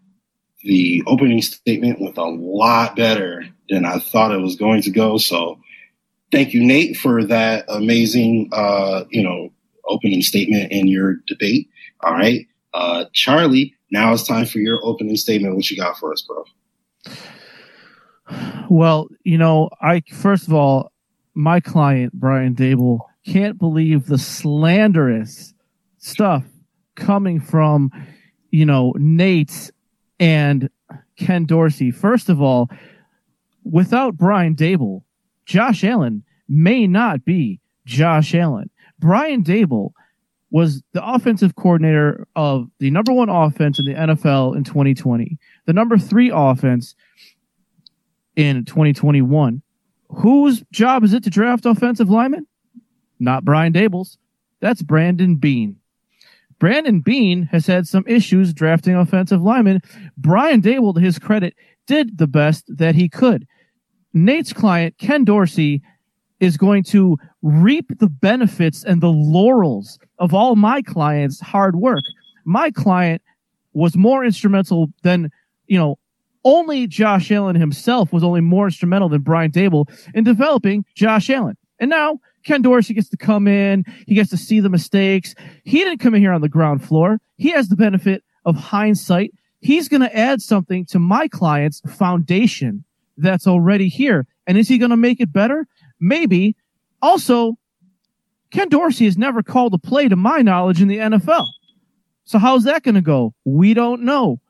the 0.63 1.03
opening 1.07 1.43
statement 1.43 2.01
went 2.01 2.17
a 2.17 2.25
lot 2.25 2.97
better 2.97 3.45
than 3.69 3.85
I 3.85 3.99
thought 3.99 4.33
it 4.33 4.41
was 4.41 4.57
going 4.57 4.83
to 4.83 4.91
go. 4.91 5.17
So 5.17 5.61
thank 6.33 6.55
you, 6.55 6.65
Nate, 6.65 6.97
for 6.97 7.25
that 7.25 7.67
amazing, 7.69 8.51
uh, 8.53 9.05
you 9.11 9.23
know, 9.23 9.51
opening 9.89 10.23
statement 10.23 10.73
in 10.73 10.89
your 10.89 11.17
debate. 11.29 11.69
All 12.03 12.13
right. 12.13 12.47
Uh, 12.77 13.07
Charlie, 13.15 13.75
now 13.91 14.13
it's 14.13 14.27
time 14.27 14.45
for 14.45 14.59
your 14.59 14.85
opening 14.85 15.17
statement. 15.17 15.57
What 15.57 15.71
you 15.71 15.79
got 15.79 15.97
for 15.97 16.13
us, 16.13 16.21
bro? 16.21 16.45
Well, 18.69 19.09
you 19.25 19.39
know, 19.39 19.71
I 19.81 20.03
first 20.13 20.47
of 20.47 20.53
all, 20.53 20.93
my 21.35 21.59
client 21.59 22.13
Brian 22.13 22.55
Daboll 22.55 23.01
can't 23.27 23.59
believe 23.59 24.07
the 24.07 24.19
slanderous 24.19 25.55
stuff 25.97 26.45
coming 26.97 27.41
from, 27.41 27.91
you 28.51 28.67
know, 28.67 28.93
Nate 28.99 29.71
and 30.21 30.69
Ken 31.19 31.47
Dorsey. 31.47 31.91
First 31.91 32.29
of 32.29 32.43
all, 32.43 32.69
without 33.65 34.19
Brian 34.19 34.55
Daboll, 34.55 35.03
Josh 35.47 35.83
Allen 35.83 36.25
may 36.47 36.87
not 36.87 37.25
be 37.25 37.59
Josh 37.87 38.35
Allen. 38.35 38.69
Brian 38.99 39.43
Daboll 39.43 39.93
was 40.51 40.83
the 40.93 41.05
offensive 41.05 41.57
coordinator 41.57 42.27
of 42.37 42.69
the 42.79 42.91
number 42.91 43.13
one 43.13 43.29
offense 43.29 43.79
in 43.79 43.85
the 43.85 43.95
NFL 43.95 44.57
in 44.57 44.65
2020, 44.65 45.39
the 45.67 45.73
number 45.73 45.99
three 45.99 46.31
offense 46.33 46.95
in 48.37 48.65
2021. 48.65 49.63
Whose 50.09 50.63
job 50.71 51.03
is 51.03 51.13
it 51.13 51.25
to 51.25 51.31
draft 51.31 51.67
offensive 51.67 52.11
linemen? 52.11 52.47
Not 53.19 53.45
Brian 53.45 53.73
Daboll's. 53.73 54.19
That's 54.61 54.83
Brandon 54.83 55.37
Beane. 55.37 55.77
Brandon 56.59 57.01
Beane 57.01 57.49
has 57.53 57.67
had 57.67 57.87
some 57.87 58.05
issues 58.07 58.55
drafting 58.55 58.95
offensive 58.95 59.43
linemen. 59.43 59.83
Brian 60.17 60.63
Daboll, 60.63 60.95
to 60.95 61.01
his 61.01 61.19
credit, 61.19 61.55
did 61.87 62.17
the 62.19 62.27
best 62.27 62.65
that 62.69 62.95
he 62.95 63.09
could. 63.09 63.47
Nate's 64.15 64.53
client, 64.53 64.97
Ken 64.99 65.25
Dorsey, 65.25 65.83
is 66.41 66.57
going 66.57 66.83
to 66.85 67.19
reap 67.43 67.99
the 67.99 68.09
benefits 68.09 68.85
and 68.85 69.01
the 69.01 69.11
laurels 69.11 69.99
of 70.19 70.35
all 70.35 70.57
my 70.57 70.83
clients' 70.83 71.41
hard 71.41 71.77
work. 71.77 72.05
My 72.45 72.71
client 72.71 73.23
was 73.73 73.97
more 73.97 74.25
instrumental 74.25 74.89
than, 75.03 75.31
you 75.67 75.79
know, 75.79 75.99
only 76.45 76.87
Josh 76.87 77.33
Allen 77.33 77.57
himself 77.57 78.13
was 78.13 78.23
only 78.23 78.41
more 78.41 78.67
instrumental 78.67 79.09
than 79.09 79.23
Brian 79.23 79.51
Daboll 79.51 79.87
in 80.15 80.23
developing 80.23 80.85
Josh 80.95 81.29
Allen. 81.29 81.57
And 81.81 81.91
now 81.91 82.21
Ken 82.45 82.63
Dorsey 82.63 82.95
gets 82.95 83.09
to 83.09 83.17
come 83.17 83.49
in. 83.49 83.85
He 84.07 84.15
gets 84.15 84.31
to 84.31 84.37
see 84.37 84.61
the 84.61 84.69
mistakes. 84.69 85.35
He 85.65 85.79
didn't 85.81 85.99
come 85.99 86.15
in 86.15 86.23
here 86.23 86.33
on 86.33 86.41
the 86.41 86.49
ground 86.49 86.85
floor. 86.85 87.19
He 87.37 87.51
has 87.51 87.69
the 87.69 87.77
benefit 87.77 88.23
of 88.45 88.55
hindsight. 88.55 89.35
He's 89.61 89.89
going 89.89 90.03
to 90.03 90.17
add 90.17 90.41
something 90.41 90.87
to 90.87 91.01
my 91.01 91.27
client's 91.27 91.81
foundation 91.81 92.85
that's 93.17 93.49
already 93.49 93.89
here. 93.89 94.27
And 94.47 94.57
is 94.57 94.69
he 94.69 94.79
going 94.79 94.91
to 94.91 94.97
make 94.97 95.21
it 95.21 95.33
better? 95.33 95.67
Maybe. 95.99 96.55
Also, 97.03 97.59
Ken 98.57 98.71
Dorsey 98.71 99.05
has 99.05 99.19
never 99.19 99.43
called 99.43 99.75
a 99.75 99.79
play 99.79 100.09
to 100.09 100.17
my 100.17 100.41
knowledge 100.41 100.81
in 100.81 100.89
the 100.89 100.97
NFL. 100.97 101.47
So 102.25 102.39
how's 102.39 102.65
that 102.65 102.83
going 102.83 102.95
to 102.95 103.03
go? 103.03 103.35
We 103.45 103.75
don't 103.75 104.01
know. 104.01 104.41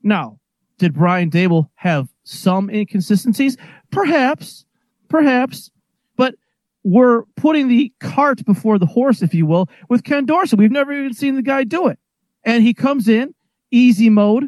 Now, 0.00 0.38
did 0.78 0.94
Brian 0.94 1.28
Daboll 1.28 1.68
have 1.74 2.08
some 2.22 2.70
inconsistencies? 2.70 3.56
Perhaps, 3.90 4.64
perhaps, 5.08 5.72
but 6.16 6.36
we're 6.84 7.24
putting 7.34 7.66
the 7.66 7.92
cart 7.98 8.44
before 8.44 8.78
the 8.78 8.86
horse, 8.86 9.22
if 9.22 9.34
you 9.34 9.44
will, 9.44 9.68
with 9.88 10.04
Ken 10.04 10.24
Dorsey. 10.24 10.54
We've 10.54 10.70
never 10.70 10.92
even 10.92 11.12
seen 11.12 11.34
the 11.34 11.42
guy 11.42 11.64
do 11.64 11.88
it. 11.88 11.98
And 12.44 12.62
he 12.62 12.72
comes 12.72 13.08
in 13.08 13.34
easy 13.72 14.08
mode 14.08 14.44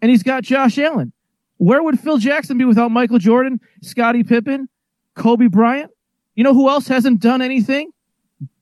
and 0.00 0.08
he's 0.08 0.22
got 0.22 0.44
Josh 0.44 0.78
Allen. 0.78 1.12
Where 1.56 1.82
would 1.82 1.98
Phil 1.98 2.18
Jackson 2.18 2.58
be 2.58 2.64
without 2.64 2.92
Michael 2.92 3.18
Jordan, 3.18 3.58
Scottie 3.82 4.22
Pippen, 4.22 4.68
Kobe 5.16 5.48
Bryant? 5.48 5.90
You 6.36 6.44
know 6.44 6.54
who 6.54 6.68
else 6.68 6.86
hasn't 6.86 7.18
done 7.18 7.42
anything? 7.42 7.90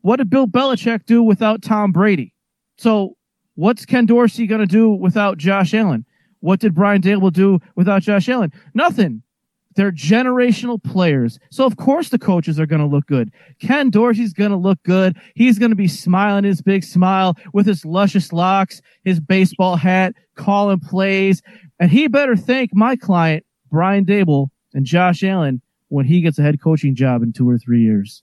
What 0.03 0.17
did 0.17 0.31
Bill 0.31 0.47
Belichick 0.47 1.05
do 1.07 1.23
without 1.23 1.63
Tom 1.63 1.93
Brady? 1.93 2.35
So 2.79 3.17
what's 3.55 3.85
Ken 3.85 4.07
Dorsey 4.07 4.47
going 4.47 4.61
to 4.61 4.67
do 4.67 4.91
without 4.91 5.39
Josh 5.39 5.75
Allen? 5.75 6.05
What 6.41 6.61
did 6.61 6.75
Brian 6.75 7.03
Daboll 7.03 7.33
do 7.33 7.59
without 7.77 8.03
Josh 8.03 8.29
Allen? 8.29 8.53
Nothing. 8.73 9.23
They're 9.77 9.93
generational 9.93 10.83
players. 10.83 11.39
So 11.51 11.65
of 11.65 11.77
course 11.77 12.09
the 12.09 12.19
coaches 12.19 12.59
are 12.59 12.67
going 12.67 12.81
to 12.81 12.87
look 12.87 13.07
good. 13.07 13.31
Ken 13.61 13.91
Dorsey's 13.91 14.33
going 14.33 14.51
to 14.51 14.57
look 14.57 14.83
good. 14.83 15.17
He's 15.35 15.59
going 15.59 15.71
to 15.71 15.77
be 15.77 15.87
smiling 15.87 16.45
his 16.45 16.63
big 16.63 16.83
smile 16.83 17.37
with 17.53 17.67
his 17.67 17.85
luscious 17.85 18.33
locks, 18.33 18.81
his 19.05 19.21
baseball 19.21 19.77
hat, 19.77 20.15
calling 20.35 20.81
plays. 20.81 21.43
And 21.79 21.91
he 21.91 22.09
better 22.09 22.37
thank 22.37 22.75
my 22.75 22.97
client, 22.97 23.45
Brian 23.71 24.05
Daboll 24.05 24.49
and 24.75 24.85
Josh 24.85 25.23
Allen 25.23 25.61
when 25.89 26.07
he 26.07 26.21
gets 26.21 26.39
a 26.39 26.43
head 26.43 26.61
coaching 26.61 26.95
job 26.95 27.23
in 27.23 27.33
two 27.33 27.49
or 27.49 27.59
three 27.59 27.83
years. 27.83 28.23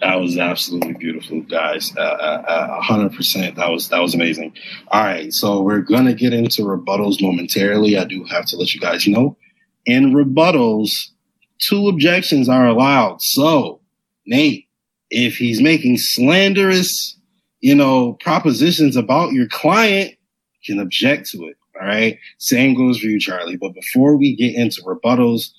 That 0.00 0.16
was 0.16 0.38
absolutely 0.38 0.94
beautiful, 0.94 1.42
guys. 1.42 1.94
Uh, 1.96 2.00
uh, 2.00 2.80
hundred 2.80 3.14
percent. 3.14 3.56
That 3.56 3.70
was 3.70 3.88
that 3.90 4.00
was 4.00 4.14
amazing. 4.14 4.54
All 4.88 5.02
right, 5.02 5.32
so 5.32 5.60
we're 5.60 5.80
gonna 5.80 6.14
get 6.14 6.32
into 6.32 6.62
rebuttals 6.62 7.20
momentarily. 7.20 7.98
I 7.98 8.04
do 8.04 8.24
have 8.24 8.46
to 8.46 8.56
let 8.56 8.74
you 8.74 8.80
guys 8.80 9.06
know. 9.06 9.36
In 9.84 10.12
rebuttals, 10.12 11.10
two 11.58 11.88
objections 11.88 12.48
are 12.48 12.66
allowed. 12.66 13.20
So, 13.20 13.80
Nate, 14.26 14.66
if 15.10 15.36
he's 15.36 15.60
making 15.60 15.98
slanderous, 15.98 17.18
you 17.60 17.74
know, 17.74 18.14
propositions 18.14 18.96
about 18.96 19.32
your 19.32 19.48
client, 19.48 20.14
you 20.62 20.74
can 20.74 20.82
object 20.82 21.30
to 21.30 21.44
it. 21.44 21.56
All 21.80 21.86
right. 21.86 22.18
Same 22.38 22.74
goes 22.74 22.98
for 22.98 23.06
you, 23.06 23.18
Charlie. 23.18 23.56
But 23.56 23.74
before 23.74 24.16
we 24.16 24.36
get 24.36 24.54
into 24.54 24.82
rebuttals, 24.82 25.50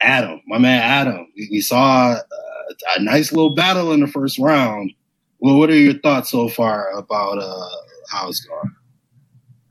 Adam, 0.00 0.40
my 0.46 0.58
man 0.58 0.82
Adam, 0.82 1.26
we, 1.34 1.60
saw 1.60 2.12
uh, 2.12 2.22
a 2.96 3.02
nice 3.02 3.32
little 3.32 3.54
battle 3.54 3.92
in 3.92 4.00
the 4.00 4.06
first 4.06 4.38
round. 4.38 4.92
Well, 5.40 5.58
what 5.58 5.70
are 5.70 5.76
your 5.76 5.94
thoughts 5.94 6.30
so 6.30 6.48
far 6.48 6.90
about 6.90 7.38
uh, 7.38 7.68
how 8.10 8.28
it's 8.28 8.40
going? 8.40 8.74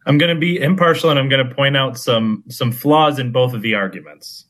I'm 0.06 0.18
going 0.18 0.34
to 0.34 0.40
be 0.40 0.58
impartial 0.58 1.10
and 1.10 1.20
I'm 1.20 1.28
going 1.28 1.48
to 1.48 1.54
point 1.54 1.76
out 1.76 1.98
some 1.98 2.44
some 2.50 2.72
flaws 2.72 3.20
in 3.20 3.32
both 3.32 3.54
of 3.54 3.62
the 3.62 3.76
arguments. 3.76 4.46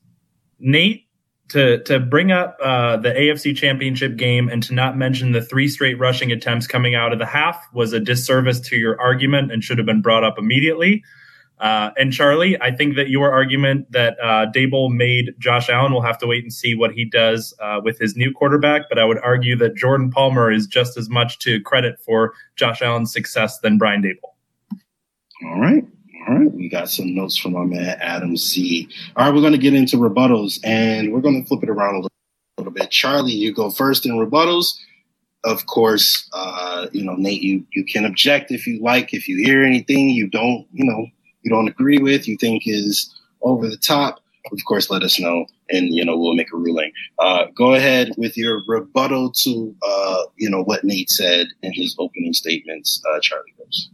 Nate, 0.60 1.08
to 1.50 1.82
to 1.84 2.00
bring 2.00 2.32
up 2.32 2.58
uh, 2.62 2.98
the 2.98 3.10
AFC 3.10 3.56
Championship 3.56 4.18
game 4.18 4.50
and 4.50 4.62
to 4.64 4.74
not 4.74 4.98
mention 4.98 5.32
the 5.32 5.42
three 5.42 5.68
straight 5.68 5.98
rushing 5.98 6.32
attempts 6.32 6.68
coming 6.68 6.94
out 6.94 7.14
of 7.14 7.20
the 7.20 7.26
half 7.26 7.68
was 7.74 7.94
a 7.94 8.00
disservice 8.00 8.60
to 8.60 8.76
your 8.76 9.00
argument 9.00 9.52
and 9.52 9.64
should 9.64 9.78
have 9.78 9.88
been 9.88 10.02
brought 10.02 10.24
up 10.24 10.38
immediately. 10.38 11.04
Uh, 11.60 11.90
and 11.98 12.14
Charlie, 12.14 12.60
I 12.62 12.72
think 12.72 12.96
that 12.96 13.10
your 13.10 13.32
argument 13.32 13.92
that 13.92 14.18
uh, 14.22 14.46
Daboll 14.52 14.94
made 14.94 15.34
Josh 15.40 15.70
Allen, 15.70 15.92
we'll 15.92 16.04
have 16.04 16.20
to 16.20 16.28
wait 16.28 16.44
and 16.44 16.54
see 16.54 16.76
what 16.76 16.92
he 16.92 17.04
does 17.04 17.54
uh, 17.60 17.82
with 17.84 17.98
his 17.98 18.16
new 18.16 18.32
quarterback. 18.32 18.84
But 18.90 19.00
I 19.00 19.06
would 19.06 19.18
argue 19.20 19.56
that 19.58 19.76
Jordan 19.76 20.12
Palmer 20.12 20.52
is 20.52 20.68
just 20.68 20.98
as 20.98 21.10
much 21.10 21.40
to 21.40 21.60
credit 21.62 22.00
for 22.06 22.34
Josh 22.56 22.82
Allen's 22.82 23.12
success 23.12 23.60
than 23.60 23.78
Brian 23.78 24.04
Daboll. 24.04 24.34
All 25.46 25.60
right. 25.60 25.84
All 26.28 26.36
right. 26.36 26.52
We 26.52 26.70
got 26.70 26.90
some 26.90 27.16
notes 27.16 27.38
from 27.38 27.56
our 27.56 27.66
man 27.66 27.98
Adam 28.02 28.38
Z. 28.38 28.88
All 29.16 29.26
right. 29.26 29.34
We're 29.34 29.42
going 29.42 29.54
to 29.54 29.58
get 29.58 29.74
into 29.74 29.98
rebuttals 29.98 30.60
and 30.64 31.12
we're 31.12 31.22
going 31.22 31.42
to 31.42 31.48
flip 31.48 31.64
it 31.64 31.70
around 31.70 31.96
a 31.96 31.98
little, 31.98 32.12
little 32.58 32.74
bit. 32.74 32.92
Charlie, 32.92 33.32
you 33.32 33.54
go 33.54 33.72
first 33.72 34.06
in 34.06 34.14
rebuttals. 34.14 34.78
Of 35.44 35.66
course, 35.66 36.28
uh, 36.34 36.88
you 36.92 37.04
know, 37.04 37.16
Nate, 37.16 37.42
you, 37.42 37.66
you 37.72 37.86
can 37.86 38.04
object 38.06 38.52
if 38.52 38.68
you 38.68 38.82
like. 38.82 39.14
If 39.14 39.28
you 39.30 39.38
hear 39.38 39.64
anything 39.64 40.10
you 40.10 40.28
don't, 40.28 40.68
you 40.74 40.84
know, 40.84 41.08
you 41.48 41.56
don't 41.56 41.70
agree 41.70 41.98
with, 41.98 42.28
you 42.28 42.36
think 42.38 42.64
is 42.66 43.16
over 43.42 43.70
the 43.70 43.78
top, 43.78 44.20
of 44.52 44.60
course, 44.68 44.90
let 44.90 45.02
us 45.02 45.18
know, 45.18 45.46
and 45.70 45.94
you 45.94 46.04
know 46.04 46.18
we'll 46.18 46.36
make 46.36 46.52
a 46.54 46.58
ruling. 46.58 46.92
Uh, 47.20 47.46
go 47.56 47.74
ahead 47.74 48.12
with 48.18 48.38
your 48.38 48.64
rebuttal 48.68 49.32
to 49.44 49.74
uh, 49.82 50.24
you 50.36 50.50
know 50.50 50.62
what 50.62 50.84
Nate 50.84 51.10
said 51.10 51.48
in 51.62 51.72
his 51.74 51.96
opening 52.00 52.34
statements, 52.34 53.02
uh, 53.10 53.20
Charlie 53.22 53.54
Gross. 53.56 53.90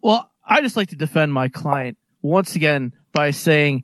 Well, 0.00 0.30
I 0.46 0.60
just 0.60 0.76
like 0.76 0.90
to 0.90 0.96
defend 0.96 1.32
my 1.32 1.48
client 1.48 1.98
once 2.22 2.54
again 2.54 2.92
by 3.12 3.32
saying 3.32 3.82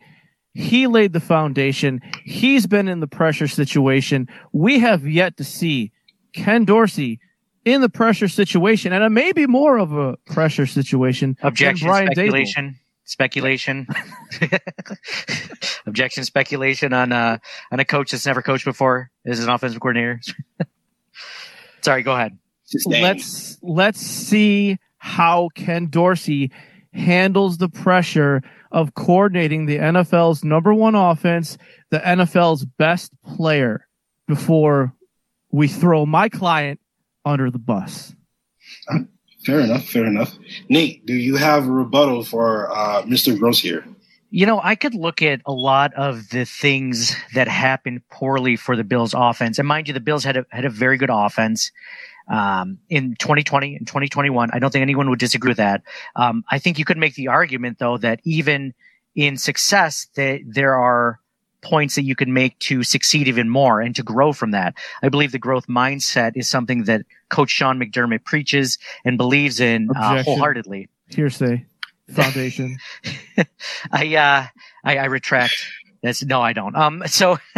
he 0.53 0.87
laid 0.87 1.13
the 1.13 1.21
foundation. 1.21 2.01
He's 2.25 2.69
been 2.69 2.87
in 2.87 3.01
the 3.01 3.09
pressure 3.09 3.49
situation. 3.49 4.29
We 4.53 4.79
have 4.79 5.09
yet 5.09 5.37
to 5.39 5.45
see 5.45 5.91
Ken 6.33 6.65
Dorsey 6.65 7.19
in 7.65 7.81
the 7.81 7.89
pressure 7.89 8.29
situation, 8.29 8.93
and 8.93 9.03
it 9.03 9.11
may 9.11 9.33
be 9.33 9.47
more 9.47 9.79
of 9.79 9.93
a 9.93 10.17
pressure 10.27 10.67
situation. 10.67 11.37
Objection, 11.43 11.89
Brian 11.89 12.09
Daboll. 12.09 12.47
speculation, 12.47 12.79
speculation, 13.05 13.87
objection, 15.87 16.25
speculation 16.25 16.93
on 16.93 17.13
uh, 17.13 17.39
on 17.73 17.81
a 17.81 17.85
coach 17.85 18.11
that's 18.11 18.27
never 18.27 18.43
coached 18.43 18.65
before 18.65 19.11
as 19.25 19.43
an 19.43 19.49
offensive 19.49 19.81
coordinator. 19.81 20.21
Sorry, 21.83 22.03
go 22.03 22.13
ahead. 22.13 22.39
Sustained. 22.65 23.03
Let's 23.03 23.59
let's 23.63 24.01
see 24.01 24.79
how 24.99 25.49
Ken 25.55 25.89
Dorsey 25.89 26.51
handles 26.93 27.59
the 27.59 27.69
pressure 27.69 28.43
of 28.71 28.95
coordinating 28.95 29.67
the 29.67 29.79
NFL's 29.79 30.45
number 30.45 30.73
one 30.73 30.95
offense, 30.95 31.59
the 31.91 31.99
NFL's 31.99 32.65
best 32.65 33.13
player, 33.23 33.87
before 34.27 34.95
we 35.51 35.69
throw 35.69 36.07
my 36.07 36.29
client 36.29 36.81
under 37.25 37.51
the 37.51 37.59
bus. 37.59 38.15
Fair 39.45 39.61
enough. 39.61 39.85
Fair 39.85 40.07
enough. 40.07 40.37
Nate, 40.69 41.05
do 41.05 41.15
you 41.15 41.37
have 41.37 41.67
a 41.67 41.71
rebuttal 41.71 42.25
for 42.25 42.71
uh, 42.71 43.03
Mr. 43.03 43.39
Gross 43.39 43.59
here? 43.59 43.85
You 44.31 44.47
know, 44.47 44.61
I 44.63 44.75
could 44.75 44.95
look 44.95 45.23
at 45.23 45.43
a 45.47 45.53
lot 45.53 45.95
of 45.95 46.31
the 46.31 46.45
things 46.45 47.15
that 47.35 47.47
happened 47.47 48.01
poorly 48.11 48.57
for 48.57 48.75
the 48.75 48.83
Bills 48.83 49.15
offense. 49.15 49.59
And 49.59 49.69
mind 49.69 49.87
you, 49.87 49.95
the 49.95 50.01
Bills 50.01 50.25
had 50.25 50.37
a, 50.39 50.47
had 50.51 50.65
a 50.65 50.71
very 50.71 50.97
good 50.97 51.11
offense. 51.13 51.71
Um, 52.27 52.79
in 52.89 53.17
2020 53.19 53.77
and 53.77 53.87
2021, 53.87 54.51
I 54.53 54.59
don't 54.59 54.71
think 54.71 54.83
anyone 54.83 55.11
would 55.11 55.19
disagree 55.19 55.51
with 55.51 55.59
that. 55.59 55.83
Um, 56.17 56.43
I 56.51 56.59
think 56.59 56.79
you 56.79 56.85
could 56.87 56.97
make 56.97 57.15
the 57.15 57.29
argument 57.29 57.79
though 57.79 57.99
that 57.99 58.21
even 58.25 58.73
in 59.15 59.37
success, 59.37 60.09
that 60.17 60.41
there 60.47 60.75
are 60.75 61.21
points 61.65 61.97
that 61.97 62.05
you 62.05 62.15
can 62.15 62.33
make 62.33 62.59
to 62.61 62.83
succeed 62.83 63.27
even 63.27 63.49
more 63.49 63.81
and 63.81 63.97
to 63.97 64.03
grow 64.03 64.33
from 64.33 64.53
that. 64.53 64.75
I 65.03 65.09
believe 65.09 65.33
the 65.33 65.39
growth 65.39 65.67
mindset 65.67 66.33
is 66.37 66.49
something 66.49 66.85
that 66.85 67.03
Coach 67.31 67.51
Sean 67.51 67.81
McDermott 67.81 68.25
preaches 68.25 68.79
and 69.05 69.17
believes 69.17 69.59
in 69.59 69.89
uh, 69.97 70.23
wholeheartedly. 70.23 70.89
Hearsay. 71.11 71.65
Foundation. 72.11 72.77
I 73.91 74.15
uh 74.15 74.47
I, 74.85 74.99
I 74.99 75.05
retract. 75.07 75.55
That's 76.03 76.23
no, 76.23 76.43
I 76.43 76.53
don't. 76.53 76.77
Um, 76.77 77.03
so 77.07 77.39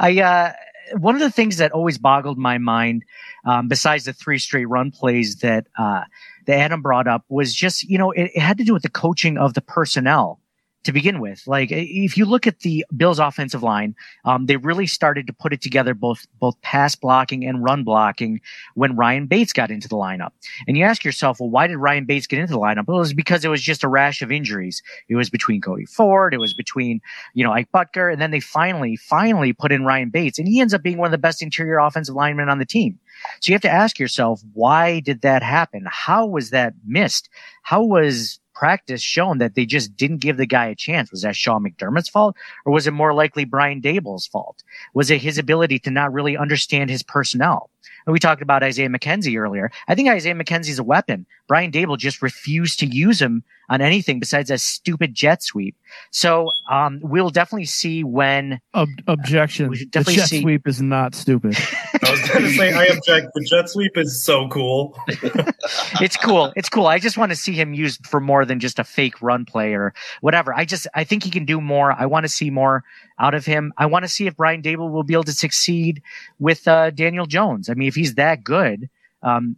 I 0.00 0.20
uh 0.20 0.52
one 0.98 1.14
of 1.14 1.20
the 1.20 1.30
things 1.30 1.56
that 1.56 1.72
always 1.72 1.98
boggled 1.98 2.38
my 2.38 2.58
mind, 2.58 3.04
um, 3.44 3.66
besides 3.66 4.04
the 4.04 4.12
three 4.12 4.38
straight 4.38 4.66
run 4.66 4.92
plays 4.92 5.36
that 5.36 5.66
uh 5.76 6.02
that 6.46 6.58
Adam 6.58 6.80
brought 6.80 7.08
up 7.08 7.24
was 7.28 7.52
just 7.52 7.82
you 7.82 7.98
know 7.98 8.12
it, 8.12 8.30
it 8.34 8.40
had 8.40 8.58
to 8.58 8.64
do 8.64 8.72
with 8.72 8.82
the 8.82 8.90
coaching 8.90 9.36
of 9.36 9.54
the 9.54 9.62
personnel 9.62 10.38
to 10.84 10.92
begin 10.92 11.20
with. 11.20 11.42
Like 11.46 11.70
if 11.70 12.16
you 12.16 12.24
look 12.24 12.46
at 12.46 12.60
the 12.60 12.84
Bills 12.96 13.18
offensive 13.18 13.62
line, 13.62 13.94
um, 14.24 14.46
they 14.46 14.56
really 14.56 14.86
started 14.86 15.26
to 15.26 15.32
put 15.32 15.52
it 15.52 15.60
together 15.60 15.94
both 15.94 16.26
both 16.40 16.60
pass 16.62 16.94
blocking 16.94 17.44
and 17.44 17.62
run 17.62 17.84
blocking 17.84 18.40
when 18.74 18.96
Ryan 18.96 19.26
Bates 19.26 19.52
got 19.52 19.70
into 19.70 19.88
the 19.88 19.96
lineup. 19.96 20.30
And 20.66 20.76
you 20.76 20.84
ask 20.84 21.04
yourself, 21.04 21.40
well, 21.40 21.50
why 21.50 21.66
did 21.66 21.76
Ryan 21.76 22.04
Bates 22.04 22.26
get 22.26 22.38
into 22.38 22.52
the 22.52 22.58
lineup? 22.58 22.86
Well, 22.86 22.98
it 22.98 23.00
was 23.00 23.14
because 23.14 23.44
it 23.44 23.48
was 23.48 23.62
just 23.62 23.84
a 23.84 23.88
rash 23.88 24.22
of 24.22 24.32
injuries. 24.32 24.82
It 25.08 25.16
was 25.16 25.30
between 25.30 25.60
Cody 25.60 25.86
Ford, 25.86 26.34
it 26.34 26.38
was 26.38 26.54
between 26.54 27.00
you 27.34 27.44
know 27.44 27.52
Ike 27.52 27.70
Boettger, 27.72 28.12
and 28.12 28.20
then 28.20 28.30
they 28.30 28.40
finally 28.40 28.96
finally 28.96 29.52
put 29.52 29.72
in 29.72 29.84
Ryan 29.84 30.10
Bates, 30.10 30.38
and 30.38 30.48
he 30.48 30.60
ends 30.60 30.74
up 30.74 30.82
being 30.82 30.98
one 30.98 31.06
of 31.06 31.12
the 31.12 31.18
best 31.18 31.42
interior 31.42 31.78
offensive 31.78 32.14
linemen 32.14 32.48
on 32.48 32.58
the 32.58 32.66
team. 32.66 32.98
So 33.40 33.50
you 33.50 33.54
have 33.54 33.62
to 33.62 33.70
ask 33.70 33.98
yourself, 33.98 34.42
why 34.52 35.00
did 35.00 35.22
that 35.22 35.42
happen? 35.42 35.84
How 35.88 36.26
was 36.26 36.50
that 36.50 36.74
missed? 36.84 37.28
How 37.62 37.82
was 37.82 38.40
practice 38.54 39.02
shown 39.02 39.38
that 39.38 39.54
they 39.54 39.66
just 39.66 39.96
didn't 39.96 40.18
give 40.18 40.36
the 40.36 40.46
guy 40.46 40.66
a 40.66 40.74
chance? 40.74 41.10
Was 41.10 41.22
that 41.22 41.36
Sean 41.36 41.64
McDermott's 41.64 42.08
fault 42.08 42.36
or 42.64 42.72
was 42.72 42.86
it 42.86 42.92
more 42.92 43.14
likely 43.14 43.44
Brian 43.44 43.80
Daboll's 43.80 44.26
fault? 44.26 44.62
Was 44.94 45.10
it 45.10 45.20
his 45.20 45.38
ability 45.38 45.78
to 45.80 45.90
not 45.90 46.12
really 46.12 46.36
understand 46.36 46.90
his 46.90 47.02
personnel? 47.02 47.70
And 48.06 48.12
we 48.12 48.18
talked 48.18 48.42
about 48.42 48.62
Isaiah 48.62 48.88
McKenzie 48.88 49.38
earlier. 49.38 49.70
I 49.88 49.94
think 49.94 50.08
Isaiah 50.08 50.34
McKenzie's 50.34 50.78
a 50.78 50.84
weapon. 50.84 51.26
Brian 51.48 51.70
Daboll 51.70 51.98
just 51.98 52.22
refused 52.22 52.78
to 52.80 52.86
use 52.86 53.20
him 53.20 53.44
on 53.68 53.80
anything 53.80 54.20
besides 54.20 54.50
a 54.50 54.58
stupid 54.58 55.14
jet 55.14 55.42
sweep. 55.42 55.74
So 56.10 56.50
um, 56.70 57.00
we'll 57.02 57.30
definitely 57.30 57.66
see 57.66 58.04
when 58.04 58.60
Ob- 58.74 58.88
objection. 59.06 59.70
We 59.70 59.76
should 59.76 59.92
the 59.92 60.00
definitely 60.00 60.16
jet 60.16 60.28
see- 60.28 60.40
sweep 60.42 60.68
is 60.68 60.82
not 60.82 61.14
stupid. 61.14 61.56
I 62.02 62.10
was 62.10 62.28
going 62.28 62.42
to 62.44 62.52
say 62.52 62.72
I 62.72 62.84
object. 62.86 63.28
The 63.34 63.44
jet 63.44 63.68
sweep 63.68 63.96
is 63.96 64.22
so 64.22 64.48
cool. 64.48 64.98
it's 65.08 66.16
cool. 66.16 66.52
It's 66.56 66.68
cool. 66.68 66.86
I 66.86 66.98
just 66.98 67.16
want 67.16 67.30
to 67.32 67.36
see 67.36 67.52
him 67.52 67.72
used 67.72 68.06
for 68.06 68.20
more 68.20 68.44
than 68.44 68.60
just 68.60 68.78
a 68.78 68.84
fake 68.84 69.20
run 69.22 69.44
play 69.44 69.74
or 69.74 69.94
whatever. 70.20 70.54
I 70.54 70.64
just, 70.64 70.86
I 70.94 71.04
think 71.04 71.24
he 71.24 71.30
can 71.30 71.44
do 71.44 71.60
more. 71.60 71.92
I 71.92 72.06
want 72.06 72.24
to 72.24 72.28
see 72.28 72.50
more 72.50 72.84
out 73.22 73.34
of 73.34 73.46
him. 73.46 73.72
I 73.78 73.86
want 73.86 74.04
to 74.04 74.08
see 74.08 74.26
if 74.26 74.36
Brian 74.36 74.60
Daboll 74.60 74.90
will 74.90 75.04
be 75.04 75.14
able 75.14 75.24
to 75.24 75.32
succeed 75.32 76.02
with 76.38 76.66
uh, 76.66 76.90
Daniel 76.90 77.24
Jones. 77.26 77.70
I 77.70 77.74
mean, 77.74 77.88
if 77.88 77.94
he's 77.94 78.16
that 78.16 78.42
good, 78.42 78.90
um, 79.22 79.56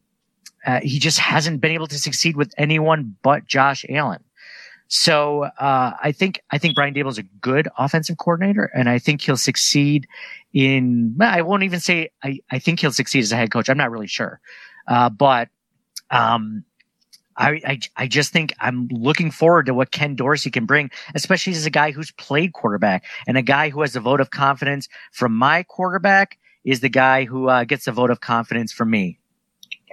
uh, 0.67 0.81
he 0.83 0.99
just 0.99 1.19
hasn't 1.19 1.61
been 1.61 1.73
able 1.73 1.87
to 1.89 1.99
succeed 1.99 2.37
with 2.37 2.55
anyone 2.59 3.17
but 3.23 3.47
Josh 3.47 3.85
Allen. 3.89 4.23
So 4.89 5.45
uh, 5.45 5.93
I 6.03 6.13
think 6.13 6.43
I 6.51 6.59
think 6.59 6.75
Brian 6.75 6.95
Daboll 6.95 7.09
is 7.09 7.19
a 7.19 7.23
good 7.23 7.69
offensive 7.79 8.19
coordinator, 8.19 8.71
and 8.75 8.89
I 8.89 8.99
think 8.99 9.23
he'll 9.23 9.37
succeed 9.37 10.07
in. 10.53 11.17
I 11.21 11.43
won't 11.43 11.63
even 11.63 11.81
say 11.81 12.11
I, 12.23 12.41
I 12.51 12.59
think 12.59 12.81
he'll 12.81 12.93
succeed 12.93 13.21
as 13.21 13.33
a 13.33 13.37
head 13.37 13.51
coach. 13.51 13.71
I'm 13.71 13.79
not 13.79 13.91
really 13.91 14.07
sure, 14.07 14.41
uh, 14.87 15.09
but 15.09 15.49
um, 16.11 16.65
I, 17.37 17.61
I 17.65 17.81
I 17.97 18.07
just 18.07 18.33
think 18.33 18.55
I'm 18.61 18.89
looking 18.91 19.31
forward 19.31 19.67
to 19.67 19.75
what 19.75 19.91
Ken 19.91 20.15
Dorsey 20.15 20.51
can 20.51 20.67
bring, 20.67 20.91
especially 21.15 21.53
as 21.53 21.67
a 21.67 21.71
guy 21.71 21.91
who's 21.91 22.11
played 22.13 22.53
quarterback 22.53 23.05
and 23.27 23.37
a 23.37 23.43
guy 23.43 23.71
who 23.71 23.81
has 23.81 23.97
a 23.97 24.01
vote 24.01 24.21
of 24.21 24.31
confidence 24.31 24.89
from 25.13 25.35
my 25.35 25.63
quarterback 25.63 26.39
is 26.65 26.81
the 26.81 26.89
guy 26.89 27.25
who 27.25 27.49
uh, 27.49 27.65
gets 27.65 27.87
a 27.87 27.93
vote 27.93 28.11
of 28.11 28.21
confidence 28.21 28.73
from 28.73 28.91
me. 28.91 29.19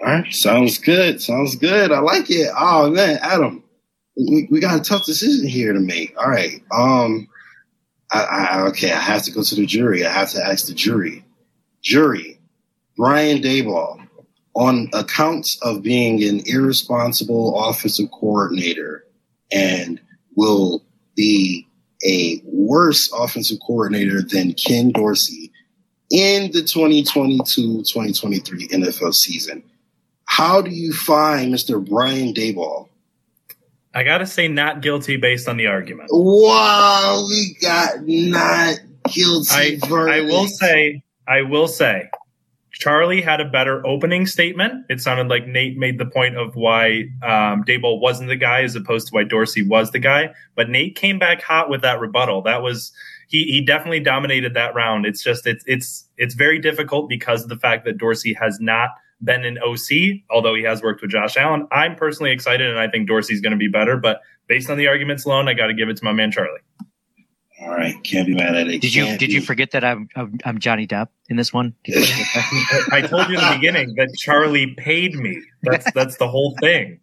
All 0.01 0.07
right, 0.07 0.33
sounds 0.33 0.77
good. 0.77 1.21
Sounds 1.21 1.55
good. 1.55 1.91
I 1.91 1.99
like 1.99 2.29
it. 2.29 2.49
Oh 2.57 2.89
man, 2.89 3.19
Adam, 3.21 3.63
we, 4.15 4.47
we 4.49 4.59
got 4.59 4.79
a 4.79 4.83
tough 4.83 5.05
decision 5.05 5.47
here 5.47 5.73
to 5.73 5.79
make. 5.79 6.15
All 6.17 6.29
right. 6.29 6.61
Um, 6.71 7.27
I, 8.11 8.23
I 8.23 8.61
okay. 8.69 8.91
I 8.91 8.99
have 8.99 9.23
to 9.23 9.31
go 9.31 9.43
to 9.43 9.55
the 9.55 9.65
jury. 9.65 10.05
I 10.05 10.11
have 10.11 10.31
to 10.31 10.45
ask 10.45 10.67
the 10.67 10.73
jury. 10.73 11.23
Jury, 11.81 12.39
Brian 12.95 13.41
Daboll, 13.41 14.00
on 14.53 14.89
accounts 14.93 15.57
of 15.61 15.81
being 15.81 16.21
an 16.23 16.41
irresponsible 16.45 17.57
offensive 17.65 18.11
coordinator, 18.11 19.05
and 19.51 19.99
will 20.35 20.83
be 21.15 21.67
a 22.05 22.41
worse 22.45 23.11
offensive 23.13 23.57
coordinator 23.65 24.21
than 24.21 24.53
Ken 24.53 24.91
Dorsey 24.91 25.51
in 26.09 26.51
the 26.51 26.59
2022-2023 26.59 28.71
NFL 28.71 29.13
season. 29.13 29.63
How 30.25 30.61
do 30.61 30.69
you 30.69 30.93
find 30.93 31.53
Mr. 31.53 31.85
Brian 31.85 32.33
Daboll? 32.33 32.87
I 33.93 34.03
got 34.03 34.19
to 34.19 34.25
say, 34.25 34.47
not 34.47 34.81
guilty 34.81 35.17
based 35.17 35.49
on 35.49 35.57
the 35.57 35.67
argument. 35.67 36.09
Wow, 36.11 37.25
we 37.29 37.57
got 37.61 38.07
not 38.07 38.79
guilty. 39.13 39.49
I. 39.51 39.77
I 39.83 40.21
will 40.21 40.47
say, 40.47 41.03
I 41.27 41.41
will 41.41 41.67
say, 41.67 42.09
Charlie 42.71 43.21
had 43.21 43.41
a 43.41 43.45
better 43.45 43.85
opening 43.85 44.25
statement. 44.25 44.85
It 44.89 45.01
sounded 45.01 45.27
like 45.27 45.45
Nate 45.45 45.77
made 45.77 45.99
the 45.99 46.05
point 46.05 46.37
of 46.37 46.55
why 46.55 47.05
um, 47.21 47.63
wasn't 47.67 48.29
the 48.29 48.35
guy 48.35 48.61
as 48.61 48.75
opposed 48.75 49.07
to 49.07 49.13
why 49.13 49.23
Dorsey 49.23 49.61
was 49.61 49.91
the 49.91 49.99
guy. 49.99 50.33
But 50.55 50.69
Nate 50.69 50.95
came 50.95 51.19
back 51.19 51.41
hot 51.41 51.69
with 51.69 51.81
that 51.81 51.99
rebuttal. 51.99 52.41
That 52.43 52.61
was 52.61 52.91
he. 53.27 53.43
He 53.43 53.61
definitely 53.61 53.99
dominated 53.99 54.53
that 54.53 54.73
round. 54.73 55.05
It's 55.05 55.21
just 55.21 55.45
it's 55.45 55.63
it's 55.67 56.07
it's 56.17 56.33
very 56.33 56.59
difficult 56.59 57.09
because 57.09 57.43
of 57.43 57.49
the 57.49 57.57
fact 57.57 57.83
that 57.85 57.97
Dorsey 57.97 58.33
has 58.33 58.59
not 58.61 58.91
been 59.23 59.43
an 59.43 59.57
OC, 59.59 60.21
although 60.29 60.55
he 60.55 60.63
has 60.63 60.81
worked 60.81 61.01
with 61.01 61.11
Josh 61.11 61.37
Allen. 61.37 61.67
I'm 61.71 61.95
personally 61.95 62.31
excited, 62.31 62.67
and 62.67 62.79
I 62.79 62.87
think 62.87 63.07
Dorsey's 63.07 63.41
going 63.41 63.51
to 63.51 63.57
be 63.57 63.67
better. 63.67 63.97
But 63.97 64.21
based 64.47 64.69
on 64.69 64.77
the 64.77 64.87
arguments 64.87 65.25
alone, 65.25 65.47
I 65.47 65.53
got 65.53 65.67
to 65.67 65.73
give 65.73 65.89
it 65.89 65.97
to 65.97 66.05
my 66.05 66.13
man 66.13 66.31
Charlie. 66.31 66.61
All 67.61 67.69
right, 67.69 67.95
can't 68.03 68.27
be 68.27 68.33
mad 68.33 68.55
at 68.55 68.67
it. 68.67 68.81
Did 68.81 68.95
you 68.95 69.05
Can't 69.05 69.19
did 69.19 69.31
you 69.31 69.41
forget 69.41 69.71
that 69.71 69.83
I'm 69.83 70.09
I'm, 70.15 70.39
I'm 70.45 70.59
Johnny 70.59 70.87
Depp 70.87 71.07
in 71.29 71.35
this 71.37 71.53
one? 71.53 71.75
Did 71.83 71.95
you 71.95 72.05
forget 72.05 72.27
that? 72.33 72.89
I 72.91 73.01
told 73.01 73.29
you 73.29 73.37
in 73.37 73.41
the 73.41 73.55
beginning 73.55 73.93
that 73.95 74.09
Charlie 74.17 74.73
paid 74.75 75.15
me. 75.15 75.39
That's 75.63 75.91
that's 75.91 76.17
the 76.17 76.27
whole 76.27 76.55
thing. 76.59 76.99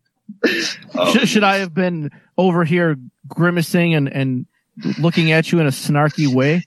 Oh, 0.95 1.13
should, 1.13 1.29
should 1.29 1.45
I 1.45 1.57
have 1.59 1.75
been 1.75 2.11
over 2.37 2.65
here 2.65 2.97
grimacing 3.29 3.95
and, 3.95 4.13
and 4.13 4.47
looking 4.99 5.33
at 5.33 5.51
you 5.51 5.59
in 5.59 5.67
a 5.67 5.71
snarky 5.71 6.33
way 6.33 6.65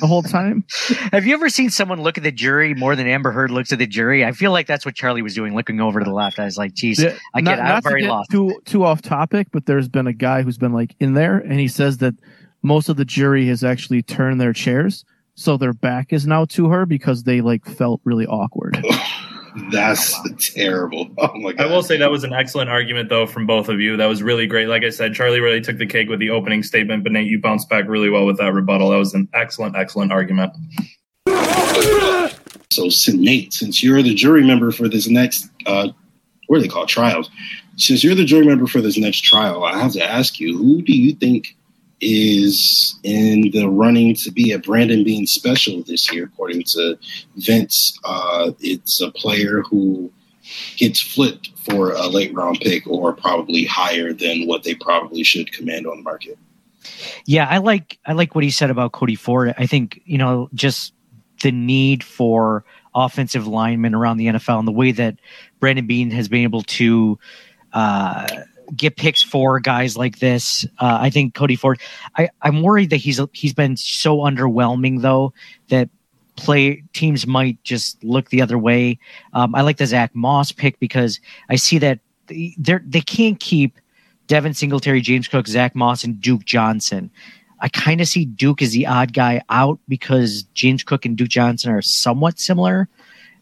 the 0.00 0.06
whole 0.06 0.22
time? 0.22 0.64
Have 1.12 1.26
you 1.26 1.34
ever 1.34 1.48
seen 1.48 1.70
someone 1.70 2.02
look 2.02 2.18
at 2.18 2.24
the 2.24 2.32
jury 2.32 2.74
more 2.74 2.94
than 2.96 3.06
Amber 3.06 3.30
Heard 3.30 3.50
looks 3.50 3.72
at 3.72 3.78
the 3.78 3.86
jury? 3.86 4.24
I 4.24 4.32
feel 4.32 4.52
like 4.52 4.66
that's 4.66 4.84
what 4.84 4.94
Charlie 4.94 5.22
was 5.22 5.34
doing, 5.34 5.54
looking 5.54 5.80
over 5.80 6.00
to 6.00 6.04
the 6.04 6.12
left. 6.12 6.38
I 6.38 6.44
was 6.44 6.58
like, 6.58 6.74
geez, 6.74 7.02
Yeah, 7.02 7.16
I 7.34 7.40
not, 7.40 7.56
get, 7.56 7.60
I'm 7.60 7.68
not 7.68 7.82
to 7.82 7.88
very 7.88 8.02
get 8.02 8.10
lost. 8.10 8.30
Too 8.30 8.60
too 8.64 8.84
off 8.84 9.02
topic, 9.02 9.48
but 9.50 9.66
there's 9.66 9.88
been 9.88 10.06
a 10.06 10.12
guy 10.12 10.42
who's 10.42 10.58
been 10.58 10.72
like 10.72 10.94
in 11.00 11.14
there, 11.14 11.38
and 11.38 11.58
he 11.58 11.68
says 11.68 11.98
that 11.98 12.14
most 12.62 12.88
of 12.88 12.96
the 12.96 13.04
jury 13.04 13.46
has 13.46 13.64
actually 13.64 14.02
turned 14.02 14.40
their 14.40 14.52
chairs, 14.52 15.04
so 15.34 15.56
their 15.56 15.72
back 15.72 16.12
is 16.12 16.26
now 16.26 16.44
to 16.46 16.68
her 16.68 16.86
because 16.86 17.22
they 17.22 17.40
like 17.40 17.64
felt 17.64 18.00
really 18.04 18.26
awkward. 18.26 18.82
That's 19.72 20.14
terrible. 20.54 21.10
Oh 21.18 21.38
my 21.38 21.54
I 21.58 21.66
will 21.66 21.82
say 21.82 21.96
that 21.96 22.10
was 22.10 22.24
an 22.24 22.32
excellent 22.32 22.70
argument, 22.70 23.08
though, 23.08 23.26
from 23.26 23.46
both 23.46 23.68
of 23.68 23.80
you. 23.80 23.96
That 23.96 24.06
was 24.06 24.22
really 24.22 24.46
great. 24.46 24.68
Like 24.68 24.84
I 24.84 24.90
said, 24.90 25.14
Charlie 25.14 25.40
really 25.40 25.60
took 25.60 25.78
the 25.78 25.86
cake 25.86 26.08
with 26.08 26.18
the 26.18 26.30
opening 26.30 26.62
statement, 26.62 27.02
but 27.02 27.12
Nate, 27.12 27.26
you 27.26 27.40
bounced 27.40 27.68
back 27.68 27.86
really 27.88 28.08
well 28.08 28.26
with 28.26 28.38
that 28.38 28.52
rebuttal. 28.52 28.90
That 28.90 28.96
was 28.96 29.12
an 29.14 29.28
excellent, 29.34 29.76
excellent 29.76 30.12
argument. 30.12 30.52
So, 32.70 32.88
Nate, 33.12 33.52
since 33.52 33.82
you're 33.82 34.02
the 34.02 34.14
jury 34.14 34.44
member 34.44 34.70
for 34.70 34.88
this 34.88 35.08
next, 35.08 35.48
uh, 35.66 35.88
what 36.46 36.58
do 36.58 36.62
they 36.62 36.68
call 36.68 36.84
it, 36.84 36.88
trials? 36.88 37.30
Since 37.76 38.02
you're 38.04 38.14
the 38.14 38.24
jury 38.24 38.46
member 38.46 38.66
for 38.66 38.80
this 38.80 38.96
next 38.96 39.20
trial, 39.20 39.64
I 39.64 39.78
have 39.78 39.92
to 39.92 40.02
ask 40.02 40.40
you, 40.40 40.56
who 40.56 40.82
do 40.82 40.96
you 40.96 41.14
think 41.14 41.56
is 42.00 42.98
in 43.02 43.50
the 43.50 43.66
running 43.66 44.14
to 44.14 44.30
be 44.30 44.52
a 44.52 44.58
Brandon 44.58 45.04
Beane 45.04 45.26
special 45.26 45.82
this 45.82 46.12
year, 46.12 46.24
according 46.24 46.62
to 46.64 46.98
Vince. 47.36 47.98
Uh, 48.04 48.52
it's 48.60 49.00
a 49.00 49.10
player 49.10 49.62
who 49.62 50.10
gets 50.76 51.00
flipped 51.00 51.50
for 51.58 51.92
a 51.92 52.06
late 52.06 52.34
round 52.34 52.60
pick 52.60 52.86
or 52.86 53.12
probably 53.12 53.64
higher 53.64 54.12
than 54.12 54.46
what 54.46 54.64
they 54.64 54.74
probably 54.74 55.22
should 55.22 55.52
command 55.52 55.86
on 55.86 55.98
the 55.98 56.02
market. 56.02 56.38
Yeah, 57.26 57.46
I 57.48 57.58
like 57.58 57.98
I 58.06 58.12
like 58.12 58.34
what 58.34 58.44
he 58.44 58.50
said 58.50 58.70
about 58.70 58.92
Cody 58.92 59.14
Ford. 59.14 59.54
I 59.58 59.66
think 59.66 60.00
you 60.04 60.18
know 60.18 60.48
just 60.54 60.92
the 61.42 61.52
need 61.52 62.02
for 62.02 62.64
offensive 62.94 63.46
linemen 63.46 63.94
around 63.94 64.16
the 64.16 64.26
NFL 64.26 64.58
and 64.58 64.68
the 64.68 64.72
way 64.72 64.92
that 64.92 65.16
Brandon 65.58 65.86
Beane 65.86 66.10
has 66.10 66.28
been 66.28 66.42
able 66.42 66.62
to 66.62 67.18
uh, 67.72 68.26
get 68.76 68.96
picks 68.96 69.22
for 69.22 69.60
guys 69.60 69.96
like 69.96 70.18
this. 70.18 70.64
Uh, 70.78 70.98
I 71.00 71.10
think 71.10 71.34
Cody 71.34 71.56
Ford. 71.56 71.80
I, 72.16 72.28
I'm 72.42 72.62
worried 72.62 72.90
that 72.90 72.96
he's 72.96 73.20
he's 73.32 73.54
been 73.54 73.76
so 73.76 74.18
underwhelming 74.18 75.02
though 75.02 75.32
that 75.68 75.88
play 76.36 76.82
teams 76.92 77.26
might 77.26 77.62
just 77.62 78.02
look 78.02 78.30
the 78.30 78.42
other 78.42 78.58
way. 78.58 78.98
Um, 79.32 79.54
I 79.54 79.62
like 79.62 79.76
the 79.76 79.86
Zach 79.86 80.14
Moss 80.14 80.52
pick 80.52 80.78
because 80.78 81.20
I 81.48 81.56
see 81.56 81.78
that 81.78 82.00
they 82.26 82.54
they 82.58 83.00
can't 83.00 83.38
keep 83.38 83.78
Devin 84.26 84.54
Singletary, 84.54 85.00
James 85.00 85.28
Cook, 85.28 85.46
Zach 85.46 85.74
Moss, 85.74 86.04
and 86.04 86.20
Duke 86.20 86.44
Johnson. 86.44 87.10
I 87.60 87.68
kind 87.68 88.00
of 88.00 88.08
see 88.08 88.24
Duke 88.24 88.62
as 88.62 88.72
the 88.72 88.86
odd 88.86 89.12
guy 89.12 89.42
out 89.50 89.78
because 89.88 90.44
James 90.54 90.82
Cook 90.82 91.04
and 91.04 91.16
Duke 91.16 91.28
Johnson 91.28 91.70
are 91.72 91.82
somewhat 91.82 92.38
similar. 92.38 92.88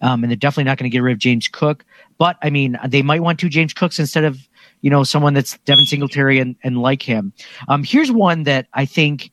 Um, 0.00 0.22
and 0.22 0.30
they're 0.30 0.36
definitely 0.36 0.64
not 0.64 0.78
going 0.78 0.90
to 0.90 0.94
get 0.94 1.02
rid 1.02 1.12
of 1.12 1.18
James 1.18 1.48
Cook. 1.48 1.84
But 2.18 2.36
I 2.42 2.50
mean, 2.50 2.78
they 2.86 3.02
might 3.02 3.22
want 3.22 3.38
two 3.38 3.48
James 3.48 3.72
Cooks 3.74 3.98
instead 3.98 4.24
of 4.24 4.47
you 4.80 4.90
know, 4.90 5.04
someone 5.04 5.34
that's 5.34 5.58
Devin 5.58 5.86
Singletary 5.86 6.38
and, 6.38 6.56
and 6.62 6.80
like 6.80 7.02
him. 7.02 7.32
Um, 7.68 7.82
here's 7.84 8.10
one 8.12 8.44
that 8.44 8.66
I 8.74 8.84
think 8.84 9.30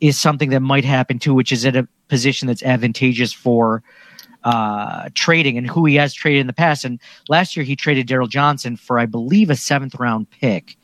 is 0.00 0.18
something 0.18 0.50
that 0.50 0.60
might 0.60 0.84
happen 0.84 1.18
too, 1.18 1.34
which 1.34 1.52
is 1.52 1.64
at 1.64 1.76
a 1.76 1.86
position 2.08 2.48
that's 2.48 2.62
advantageous 2.62 3.32
for 3.32 3.82
uh, 4.44 5.08
trading 5.14 5.56
and 5.56 5.68
who 5.70 5.84
he 5.84 5.94
has 5.94 6.12
traded 6.12 6.40
in 6.40 6.46
the 6.46 6.52
past. 6.52 6.84
And 6.84 7.00
last 7.28 7.56
year 7.56 7.64
he 7.64 7.76
traded 7.76 8.08
Darryl 8.08 8.28
Johnson 8.28 8.76
for, 8.76 8.98
I 8.98 9.06
believe, 9.06 9.50
a 9.50 9.56
seventh 9.56 9.94
round 9.94 10.28
pick 10.30 10.76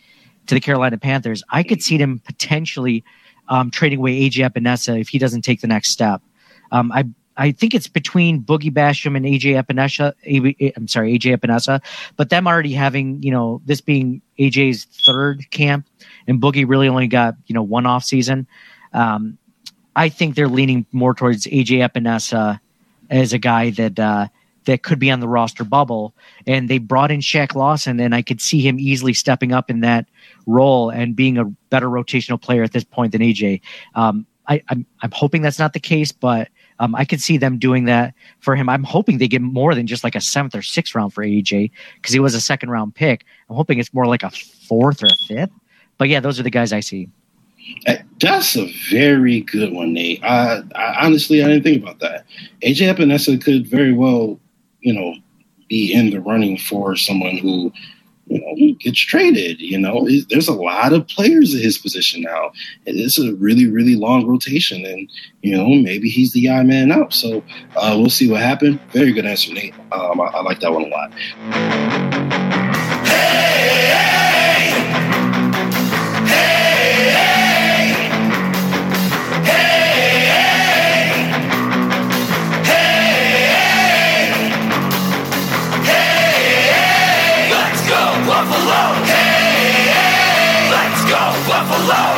to 0.46 0.54
the 0.54 0.60
Carolina 0.60 0.98
Panthers. 0.98 1.42
I 1.50 1.62
could 1.62 1.82
see 1.82 1.98
him 1.98 2.20
potentially 2.20 3.04
um, 3.48 3.70
trading 3.70 3.98
away 3.98 4.20
AJ 4.20 4.48
Epenesa 4.48 5.00
if 5.00 5.08
he 5.08 5.18
doesn't 5.18 5.42
take 5.42 5.60
the 5.60 5.66
next 5.66 5.90
step. 5.90 6.22
Um, 6.70 6.92
I 6.92 7.04
I 7.38 7.52
think 7.52 7.72
it's 7.72 7.86
between 7.86 8.42
Boogie 8.42 8.72
Basham 8.72 9.16
and 9.16 9.24
AJ 9.24 9.62
Epenesa. 9.62 10.12
I'm 10.76 10.88
sorry, 10.88 11.16
AJ 11.16 11.38
Epenesa, 11.38 11.80
but 12.16 12.30
them 12.30 12.48
already 12.48 12.72
having, 12.72 13.22
you 13.22 13.30
know, 13.30 13.62
this 13.64 13.80
being 13.80 14.20
AJ's 14.40 14.84
third 14.84 15.48
camp 15.50 15.86
and 16.26 16.42
Boogie 16.42 16.68
really 16.68 16.88
only 16.88 17.06
got, 17.06 17.36
you 17.46 17.54
know, 17.54 17.62
one 17.62 17.86
off 17.86 18.02
season. 18.02 18.46
Um, 18.92 19.38
I 19.94 20.08
think 20.08 20.34
they're 20.34 20.48
leaning 20.48 20.84
more 20.90 21.14
towards 21.14 21.46
AJ 21.46 21.88
Epenesa 21.88 22.58
as 23.08 23.32
a 23.32 23.38
guy 23.38 23.70
that, 23.70 23.98
uh, 23.98 24.26
that 24.64 24.82
could 24.82 24.98
be 24.98 25.10
on 25.10 25.20
the 25.20 25.28
roster 25.28 25.64
bubble. 25.64 26.14
And 26.46 26.68
they 26.68 26.78
brought 26.78 27.10
in 27.10 27.20
Shaq 27.20 27.54
Lawson, 27.54 28.00
and 28.00 28.14
I 28.14 28.22
could 28.22 28.40
see 28.40 28.60
him 28.60 28.78
easily 28.78 29.14
stepping 29.14 29.52
up 29.52 29.70
in 29.70 29.80
that 29.80 30.06
role 30.46 30.90
and 30.90 31.14
being 31.14 31.38
a 31.38 31.44
better 31.70 31.88
rotational 31.88 32.40
player 32.40 32.64
at 32.64 32.72
this 32.72 32.84
point 32.84 33.12
than 33.12 33.22
AJ. 33.22 33.60
Um, 33.94 34.26
I, 34.48 34.62
I'm, 34.68 34.84
I'm 35.02 35.10
hoping 35.12 35.42
that's 35.42 35.58
not 35.58 35.72
the 35.72 35.80
case, 35.80 36.10
but 36.10 36.48
um, 36.80 36.94
I 36.94 37.04
could 37.04 37.20
see 37.20 37.36
them 37.36 37.58
doing 37.58 37.84
that 37.84 38.14
for 38.40 38.54
him. 38.54 38.68
I'm 38.68 38.84
hoping 38.84 39.18
they 39.18 39.28
get 39.28 39.42
more 39.42 39.74
than 39.74 39.86
just 39.86 40.04
like 40.04 40.14
a 40.14 40.20
seventh 40.20 40.54
or 40.54 40.62
sixth 40.62 40.94
round 40.94 41.12
for 41.12 41.24
AJ 41.24 41.70
because 41.96 42.12
he 42.12 42.20
was 42.20 42.34
a 42.34 42.40
second 42.40 42.70
round 42.70 42.94
pick. 42.94 43.24
I'm 43.48 43.56
hoping 43.56 43.78
it's 43.78 43.92
more 43.92 44.06
like 44.06 44.22
a 44.22 44.30
fourth 44.30 45.02
or 45.02 45.06
a 45.06 45.26
fifth. 45.26 45.50
But 45.98 46.08
yeah, 46.08 46.20
those 46.20 46.38
are 46.38 46.44
the 46.44 46.50
guys 46.50 46.72
I 46.72 46.80
see. 46.80 47.08
That's 48.20 48.56
a 48.56 48.72
very 48.90 49.40
good 49.40 49.72
one, 49.72 49.92
Nate. 49.92 50.22
I, 50.24 50.62
I 50.74 51.04
honestly 51.04 51.42
I 51.42 51.48
didn't 51.48 51.64
think 51.64 51.82
about 51.82 51.98
that. 52.00 52.24
AJ 52.62 52.94
Epenesa 52.94 53.42
could 53.42 53.66
very 53.66 53.92
well, 53.92 54.38
you 54.80 54.92
know, 54.92 55.14
be 55.68 55.92
in 55.92 56.10
the 56.10 56.20
running 56.20 56.56
for 56.56 56.96
someone 56.96 57.36
who 57.36 57.72
gets 58.80 58.98
traded. 58.98 59.60
You 59.60 59.78
know, 59.78 60.08
there's 60.28 60.48
a 60.48 60.54
lot 60.54 60.92
of 60.92 61.06
players 61.08 61.54
at 61.54 61.60
his 61.60 61.78
position 61.78 62.22
now. 62.22 62.52
It's 62.86 63.18
a 63.18 63.34
really, 63.34 63.66
really 63.66 63.96
long 63.96 64.26
rotation, 64.26 64.84
and 64.84 65.10
you 65.42 65.56
know, 65.56 65.68
maybe 65.68 66.08
he's 66.08 66.32
the 66.32 66.50
eye 66.50 66.62
man 66.64 66.92
out. 66.92 67.12
So 67.12 67.42
uh, 67.76 67.96
we'll 67.98 68.10
see 68.10 68.30
what 68.30 68.40
happens. 68.40 68.78
Very 68.90 69.12
good 69.12 69.26
answer, 69.26 69.52
Nate. 69.52 69.74
Um, 69.92 70.20
I, 70.20 70.26
I 70.26 70.42
like 70.42 70.60
that 70.60 70.72
one 70.72 70.84
a 70.84 70.88
lot. 70.88 72.47
alone. 91.70 92.17